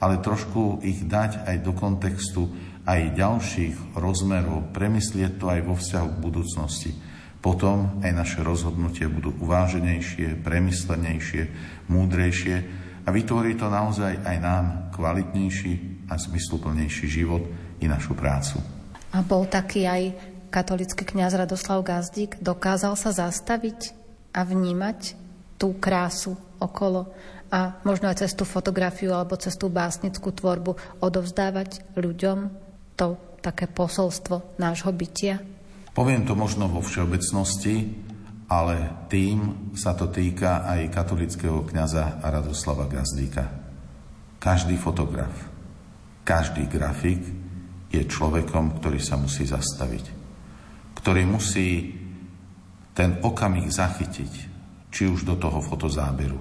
ale 0.00 0.24
trošku 0.24 0.80
ich 0.80 1.04
dať 1.04 1.44
aj 1.44 1.56
do 1.60 1.76
kontextu 1.76 2.48
aj 2.88 3.12
ďalších 3.12 4.00
rozmerov, 4.00 4.72
premyslieť 4.72 5.36
to 5.36 5.52
aj 5.52 5.60
vo 5.68 5.76
vzťahu 5.76 6.08
k 6.08 6.22
budúcnosti 6.24 6.92
potom 7.38 8.02
aj 8.02 8.12
naše 8.12 8.40
rozhodnutia 8.42 9.06
budú 9.06 9.30
uváženejšie, 9.38 10.42
premyslenejšie, 10.42 11.42
múdrejšie 11.86 12.56
a 13.08 13.14
vytvorí 13.14 13.56
to 13.56 13.72
naozaj 13.72 14.20
aj 14.20 14.36
nám 14.36 14.64
kvalitnejší 14.92 16.04
a 16.12 16.20
zmysluplnejší 16.20 17.08
život 17.08 17.40
i 17.80 17.88
našu 17.88 18.12
prácu. 18.12 18.60
A 19.16 19.24
bol 19.24 19.48
taký 19.48 19.88
aj 19.88 20.12
katolický 20.52 21.08
kňaz 21.08 21.40
Radoslav 21.40 21.80
Gazdík, 21.80 22.36
dokázal 22.44 23.00
sa 23.00 23.08
zastaviť 23.08 23.96
a 24.36 24.44
vnímať 24.44 25.16
tú 25.56 25.80
krásu 25.80 26.36
okolo 26.60 27.08
a 27.48 27.80
možno 27.80 28.12
aj 28.12 28.28
cez 28.28 28.36
tú 28.36 28.44
fotografiu 28.44 29.16
alebo 29.16 29.40
cez 29.40 29.56
tú 29.56 29.72
básnickú 29.72 30.28
tvorbu 30.28 31.00
odovzdávať 31.00 31.96
ľuďom 31.96 32.52
to 32.92 33.16
také 33.40 33.64
posolstvo 33.64 34.60
nášho 34.60 34.92
bytia? 34.92 35.40
Poviem 35.96 36.28
to 36.28 36.36
možno 36.36 36.68
vo 36.68 36.84
všeobecnosti, 36.84 37.88
ale 38.48 39.06
tým 39.12 39.70
sa 39.76 39.92
to 39.92 40.08
týka 40.08 40.64
aj 40.64 40.88
katolického 40.88 41.68
kňaza 41.68 42.24
Radoslava 42.24 42.88
Gazdíka. 42.88 43.44
Každý 44.40 44.80
fotograf, 44.80 45.32
každý 46.24 46.64
grafik 46.64 47.20
je 47.92 48.00
človekom, 48.08 48.80
ktorý 48.80 49.00
sa 49.04 49.20
musí 49.20 49.44
zastaviť, 49.44 50.04
ktorý 50.96 51.28
musí 51.28 51.92
ten 52.96 53.20
okamih 53.20 53.68
zachytiť, 53.68 54.32
či 54.88 55.02
už 55.04 55.28
do 55.28 55.36
toho 55.36 55.60
fotozáberu. 55.60 56.40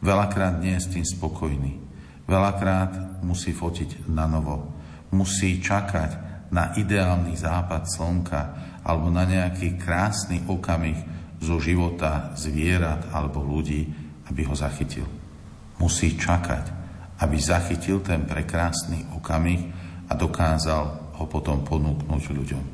Veľakrát 0.00 0.56
nie 0.58 0.72
je 0.76 0.82
s 0.82 0.92
tým 0.92 1.04
spokojný. 1.04 1.78
Veľakrát 2.24 3.22
musí 3.22 3.52
fotiť 3.52 4.08
na 4.08 4.24
novo. 4.24 4.72
Musí 5.12 5.62
čakať 5.62 6.10
na 6.50 6.74
ideálny 6.74 7.36
západ 7.36 7.86
slnka, 7.86 8.40
alebo 8.82 9.10
na 9.10 9.26
nejaký 9.26 9.78
krásny 9.78 10.42
okamih 10.46 11.15
zo 11.40 11.60
života 11.60 12.32
zvierat 12.36 13.12
alebo 13.12 13.44
ľudí, 13.44 13.86
aby 14.28 14.42
ho 14.48 14.54
zachytil. 14.56 15.04
Musí 15.76 16.16
čakať, 16.16 16.64
aby 17.20 17.36
zachytil 17.36 18.00
ten 18.00 18.24
prekrásny 18.24 19.04
okamih 19.16 19.60
a 20.08 20.12
dokázal 20.16 20.84
ho 21.16 21.24
potom 21.28 21.64
ponúknuť 21.64 22.24
ľuďom. 22.32 22.64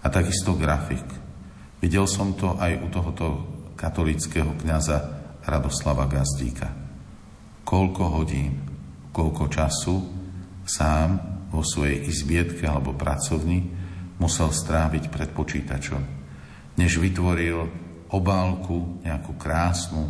A 0.00 0.06
takisto 0.08 0.56
grafik. 0.56 1.04
Videl 1.80 2.04
som 2.04 2.36
to 2.36 2.56
aj 2.60 2.72
u 2.80 2.88
tohoto 2.92 3.26
katolického 3.76 4.52
kňaza 4.60 4.98
Radoslava 5.44 6.04
Gazdíka. 6.04 6.68
Koľko 7.64 8.02
hodín, 8.20 8.60
koľko 9.10 9.48
času 9.48 9.96
sám 10.68 11.16
vo 11.48 11.64
svojej 11.64 12.04
izbietke 12.06 12.68
alebo 12.68 12.94
pracovni 12.94 13.64
musel 14.20 14.52
stráviť 14.52 15.08
pred 15.08 15.30
počítačom, 15.32 16.19
než 16.80 16.96
vytvoril 16.96 17.68
obálku, 18.08 19.04
nejakú 19.04 19.36
krásnu 19.36 20.08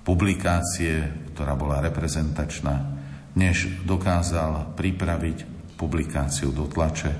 publikácie, 0.00 1.28
ktorá 1.36 1.52
bola 1.52 1.84
reprezentačná, 1.84 2.96
než 3.36 3.84
dokázal 3.84 4.72
pripraviť 4.72 5.44
publikáciu 5.76 6.56
do 6.56 6.64
tlače, 6.64 7.12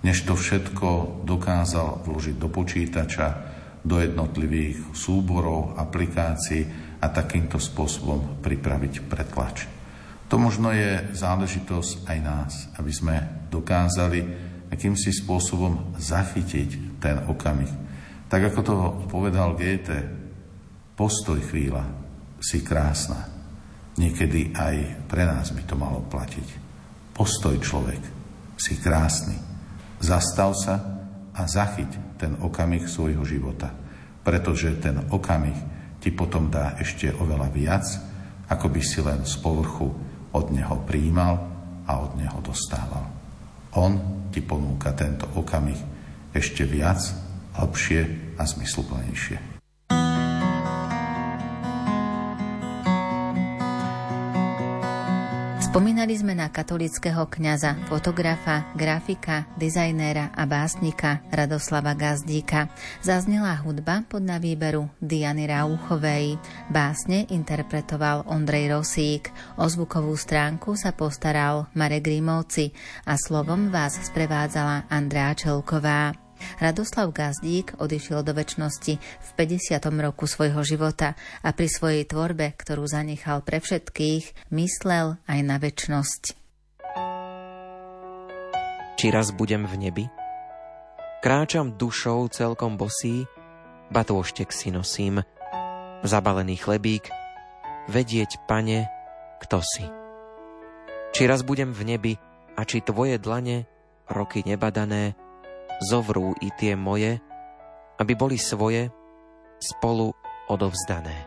než 0.00 0.24
to 0.24 0.32
všetko 0.32 1.20
dokázal 1.28 2.08
vložiť 2.08 2.36
do 2.40 2.48
počítača, 2.48 3.28
do 3.84 4.00
jednotlivých 4.00 4.96
súborov, 4.96 5.76
aplikácií 5.76 6.64
a 6.98 7.06
takýmto 7.12 7.60
spôsobom 7.60 8.40
pripraviť 8.40 8.94
pre 9.04 9.22
tlač. 9.28 9.68
To 10.28 10.36
možno 10.40 10.72
je 10.72 11.12
záležitosť 11.12 12.08
aj 12.08 12.18
nás, 12.20 12.52
aby 12.80 12.92
sme 12.92 13.16
dokázali 13.48 14.20
akýmsi 14.68 15.12
spôsobom 15.24 15.96
zachytiť 15.96 17.00
ten 17.00 17.16
okamih. 17.28 17.87
Tak 18.28 18.52
ako 18.52 18.60
to 18.60 18.74
povedal 19.08 19.56
Goethe, 19.56 20.04
postoj 20.92 21.40
chvíľa, 21.40 21.84
si 22.38 22.60
krásna. 22.60 23.24
Niekedy 23.96 24.52
aj 24.52 25.08
pre 25.08 25.24
nás 25.24 25.50
by 25.50 25.62
to 25.64 25.74
malo 25.74 26.04
platiť. 26.06 26.48
Postoj 27.16 27.56
človek, 27.58 28.02
si 28.60 28.76
krásny. 28.78 29.34
Zastav 29.98 30.54
sa 30.54 30.76
a 31.34 31.42
zachyť 31.48 32.20
ten 32.20 32.36
okamih 32.38 32.84
svojho 32.86 33.24
života. 33.24 33.72
Pretože 34.22 34.76
ten 34.76 35.08
okamih 35.08 35.56
ti 35.98 36.12
potom 36.12 36.52
dá 36.52 36.76
ešte 36.78 37.10
oveľa 37.10 37.48
viac, 37.50 37.86
ako 38.46 38.66
by 38.70 38.80
si 38.84 39.00
len 39.02 39.24
z 39.24 39.34
povrchu 39.40 39.88
od 40.36 40.46
neho 40.52 40.84
príjmal 40.84 41.34
a 41.88 41.92
od 41.96 42.12
neho 42.20 42.38
dostával. 42.44 43.08
On 43.74 43.92
ti 44.28 44.44
ponúka 44.44 44.92
tento 44.92 45.26
okamih 45.32 45.80
ešte 46.36 46.68
viac, 46.68 47.27
hlbšie 47.58 48.34
a 48.38 48.46
zmysluplnejšie. 48.46 49.58
Spomínali 55.68 56.16
sme 56.16 56.34
na 56.34 56.48
katolického 56.48 57.28
kňaza, 57.28 57.76
fotografa, 57.86 58.66
grafika, 58.74 59.46
dizajnéra 59.60 60.34
a 60.34 60.42
básnika 60.48 61.22
Radoslava 61.30 61.92
Gazdíka. 61.94 62.72
Zaznela 63.04 63.54
hudba 63.62 64.02
pod 64.08 64.24
na 64.26 64.42
výberu 64.42 64.90
Diany 64.98 65.46
Rauchovej. 65.46 66.40
Básne 66.72 67.30
interpretoval 67.30 68.26
Ondrej 68.26 68.74
Rosík. 68.74 69.30
O 69.60 69.70
zvukovú 69.70 70.16
stránku 70.18 70.74
sa 70.74 70.90
postaral 70.96 71.70
Marek 71.78 72.10
Grimovci 72.10 72.74
a 73.06 73.14
slovom 73.14 73.70
vás 73.70 74.02
sprevádzala 74.02 74.90
Andrea 74.90 75.30
Čelková. 75.36 76.27
Radoslav 76.58 77.10
Gazdík 77.14 77.78
odišiel 77.78 78.26
do 78.26 78.34
väčšnosti 78.34 78.94
v 78.98 79.28
50. 79.36 79.78
roku 80.02 80.26
svojho 80.26 80.60
života 80.66 81.14
a 81.44 81.54
pri 81.54 81.68
svojej 81.70 82.04
tvorbe, 82.08 82.54
ktorú 82.56 82.88
zanechal 82.88 83.42
pre 83.46 83.62
všetkých, 83.62 84.50
myslel 84.50 85.18
aj 85.26 85.38
na 85.44 85.56
väčšnosť. 85.58 86.22
Či 88.98 89.06
raz 89.14 89.30
budem 89.30 89.62
v 89.62 89.74
nebi? 89.78 90.04
Kráčam 91.22 91.78
dušou 91.78 92.26
celkom 92.34 92.74
bosý, 92.74 93.26
batôštek 93.94 94.50
si 94.50 94.74
nosím, 94.74 95.22
zabalený 96.02 96.58
chlebík, 96.58 97.10
vedieť, 97.90 98.42
pane, 98.50 98.86
kto 99.42 99.62
si. 99.62 99.86
Či 101.14 101.22
raz 101.26 101.42
budem 101.42 101.70
v 101.70 101.82
nebi 101.94 102.14
a 102.58 102.66
či 102.66 102.82
tvoje 102.82 103.22
dlane, 103.22 103.70
roky 104.10 104.42
nebadané, 104.42 105.14
zovrú 105.82 106.34
i 106.42 106.50
tie 106.58 106.74
moje, 106.74 107.18
aby 107.98 108.12
boli 108.14 108.38
svoje 108.38 108.90
spolu 109.58 110.14
odovzdané. 110.50 111.26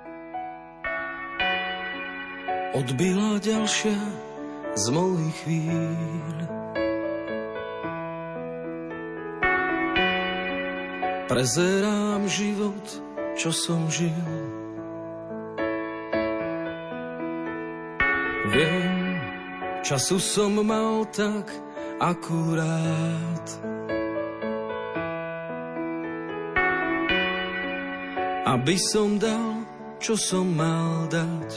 Odbila 2.72 3.36
ďalšia 3.44 4.00
z 4.76 4.86
mojich 4.96 5.36
chvíľ. 5.44 6.38
Prezerám 11.28 12.28
život, 12.28 12.86
čo 13.36 13.52
som 13.52 13.88
žil. 13.92 14.16
Viem, 18.52 19.20
času 19.84 20.20
som 20.20 20.60
mal 20.64 21.08
tak 21.12 21.48
akurát. 22.04 23.48
Aby 28.52 28.76
som 28.76 29.16
dal, 29.16 29.64
čo 30.04 30.20
som 30.20 30.44
mal 30.44 31.08
dať. 31.08 31.50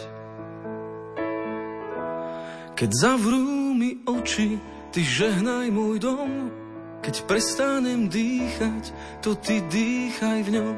Keď 2.78 2.90
zavrú 2.94 3.74
mi 3.74 3.98
oči, 4.06 4.62
ty 4.94 5.02
žehnaj 5.02 5.74
môj 5.74 5.98
dom, 5.98 6.54
keď 7.02 7.26
prestanem 7.26 8.06
dýchať, 8.06 8.94
to 9.26 9.34
ty 9.34 9.58
dýchaj 9.66 10.46
v 10.46 10.50
ňom. 10.54 10.74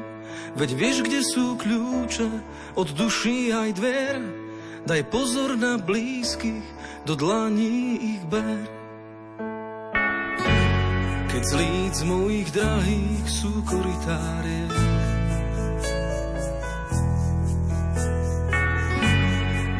Veď 0.57 0.69
vieš, 0.73 0.97
kde 1.05 1.21
sú 1.21 1.53
kľúče 1.53 2.29
od 2.73 2.87
duší 2.97 3.53
aj 3.53 3.69
dver, 3.77 4.17
daj 4.89 5.01
pozor 5.13 5.53
na 5.53 5.77
blízkych, 5.77 6.65
do 7.05 7.13
dlaní 7.13 8.17
ich 8.17 8.23
ber. 8.25 8.65
Keď 11.29 11.43
z 11.45 11.53
líc 11.61 11.97
mojich 12.09 12.49
drahých 12.49 13.25
sú 13.29 13.51
koritárie, 13.69 14.86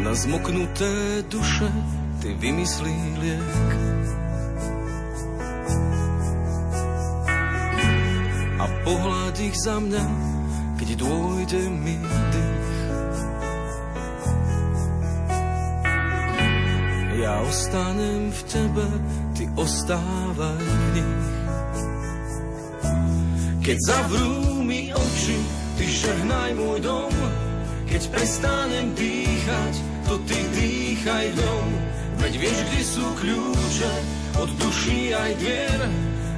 Na 0.07 0.15
zmoknuté 0.15 1.19
duše 1.27 1.67
ty 2.23 2.31
vymyslí 2.39 2.95
liek. 3.19 3.71
A 8.55 8.65
pohľad 8.87 9.35
ich 9.43 9.51
za 9.59 9.83
mňa, 9.83 10.05
keď 10.79 10.89
dôjde 10.95 11.59
mi 11.67 11.99
dých. 11.99 12.71
Ja 17.19 17.43
ostanem 17.43 18.31
v 18.31 18.41
tebe, 18.47 18.87
ty 19.35 19.43
ostávaj 19.59 20.63
v 20.63 20.87
nich. 21.03 21.27
Keď 23.59 23.77
zavrú 23.91 24.63
mi 24.63 24.87
oči, 24.87 25.35
ty 25.75 25.83
žehnaj 25.83 26.55
môj 26.55 26.79
dom, 26.79 27.11
keď 27.91 28.01
prestanem 28.07 28.95
dýchať, 28.95 29.96
to 30.07 30.15
ty 30.23 30.39
dýchaj 30.55 31.35
dom, 31.35 31.67
veď 32.23 32.33
vieš, 32.39 32.59
kde 32.71 32.81
sú 32.81 33.05
kľúče 33.19 33.93
od 34.39 34.49
duší 34.55 35.11
aj 35.11 35.31
dvier. 35.35 35.79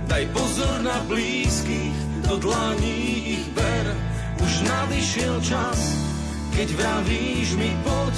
Daj 0.09 0.25
pozor 0.33 0.81
na 0.81 0.97
blízkych, 1.05 1.97
do 2.25 2.41
dlaní 2.41 3.37
ich 3.37 3.45
ber. 3.53 3.85
Už 4.41 4.65
nadišiel 4.65 5.37
čas, 5.45 5.77
keď 6.57 6.67
vravíš 6.73 7.53
mi 7.61 7.69
poď, 7.85 8.15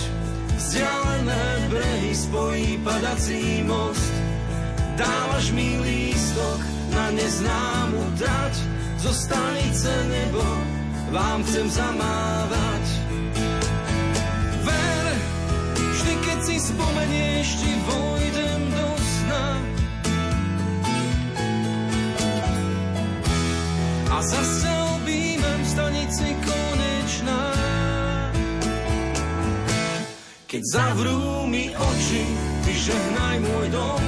vzdialené 0.55 1.45
brehy 1.67 2.11
spojí 2.15 2.79
padací 2.79 3.67
most. 3.67 4.13
Dávaš 4.95 5.51
mi 5.51 5.75
lístok 5.83 6.59
na 6.95 7.11
neznámu 7.11 8.01
trať, 8.15 8.55
zo 9.03 9.11
stanice 9.11 9.91
nebo 10.07 10.43
vám 11.11 11.43
chcem 11.43 11.67
zamávať. 11.67 13.10
Si 16.41 16.57
spomenieš, 16.57 17.47
ti 17.61 17.71
vojdem 17.85 18.61
do 18.73 18.89
sna. 18.97 19.47
A 24.09 24.17
zase 24.25 24.69
objímem 24.97 25.61
stanici 25.65 26.33
konečná. 26.41 27.41
Keď 30.49 30.61
zavrú 30.67 31.45
mi 31.47 31.69
oči, 31.71 32.25
ty 32.65 32.71
žehnaj 32.73 33.37
môj 33.45 33.65
dom. 33.71 34.03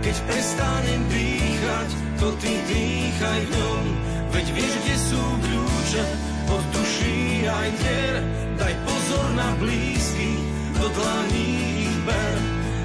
Keď 0.00 0.16
prestanem 0.24 1.02
dýchať, 1.12 1.88
to 2.16 2.28
ty 2.40 2.52
dýchaj 2.64 3.40
v 3.44 3.50
ňom. 3.52 3.84
Veď 4.32 4.46
vieš, 4.56 4.74
kde 4.82 4.96
sú 4.96 5.22
kľúče 5.44 6.04
od 6.48 6.64
duší 6.72 7.44
aj 7.44 7.68
dier. 7.76 8.16
Daj 8.58 8.74
pozor 8.88 9.26
na 9.38 9.48
blízky, 9.60 10.47
do 10.78 10.88
dlaní 10.88 11.84
ich 11.86 11.98
ber. 12.06 12.36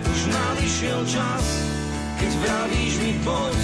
Už 0.10 0.20
nadišiel 0.30 1.00
čas, 1.06 1.46
keď 2.20 2.32
vravíš 2.42 2.94
mi 3.02 3.14
poď, 3.22 3.60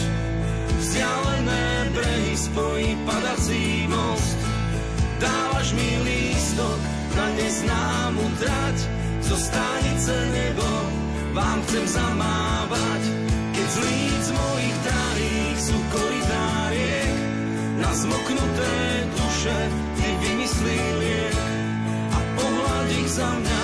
vzdialené 0.79 1.65
brehy 1.93 2.35
spojí 2.37 2.89
padací 3.05 3.89
most. 3.89 4.39
Dávaš 5.19 5.75
mi 5.75 5.89
lístok 6.05 6.79
na 7.17 7.27
neznámu 7.35 8.23
trať, 8.39 8.77
zo 9.19 9.35
stanice 9.35 10.15
nebo 10.31 10.67
vám 11.35 11.59
chcem 11.67 11.85
zamávať. 11.87 13.03
Keď 13.51 13.67
z 13.67 13.77
líc 13.83 14.25
mojich 14.31 14.77
drahých 14.87 15.57
sú 15.59 15.77
koridáriek, 15.91 17.15
na 17.83 17.91
zmoknuté 17.91 18.73
duše 19.11 19.57
ty 19.99 20.07
vymyslí 20.23 20.79
liek 21.03 21.37
a 22.15 22.19
pohľad 22.39 22.87
ich 22.95 23.09
za 23.11 23.29
mňa, 23.35 23.63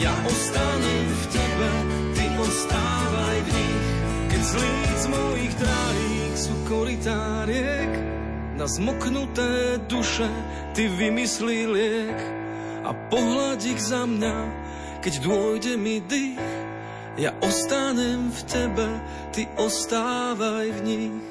ja 0.00 0.12
ostanem 0.24 1.06
v 1.12 1.24
tebe, 1.28 1.70
ty 2.16 2.24
ostávaj 2.40 3.38
v 3.44 3.48
nich. 3.52 3.86
Keď 4.32 4.42
z 4.42 4.52
líc 4.56 5.00
mojich 5.12 5.54
drahých 5.60 6.34
sú 6.40 6.54
koritáriek, 6.64 7.92
na 8.56 8.66
zmoknuté 8.68 9.80
duše 9.88 10.28
ty 10.76 10.88
vymyslí 10.88 11.58
liek 11.64 12.18
a 12.84 12.92
pohľad 13.12 13.60
ich 13.64 13.80
za 13.80 14.04
mňa, 14.04 14.36
keď 15.04 15.14
dôjde 15.24 15.74
mi 15.80 16.00
dých, 16.00 16.48
ja 17.20 17.36
ostanem 17.44 18.32
v 18.32 18.40
tebe, 18.48 18.88
ty 19.36 19.44
ostávaj 19.60 20.66
v 20.76 20.80
nich. 20.84 21.29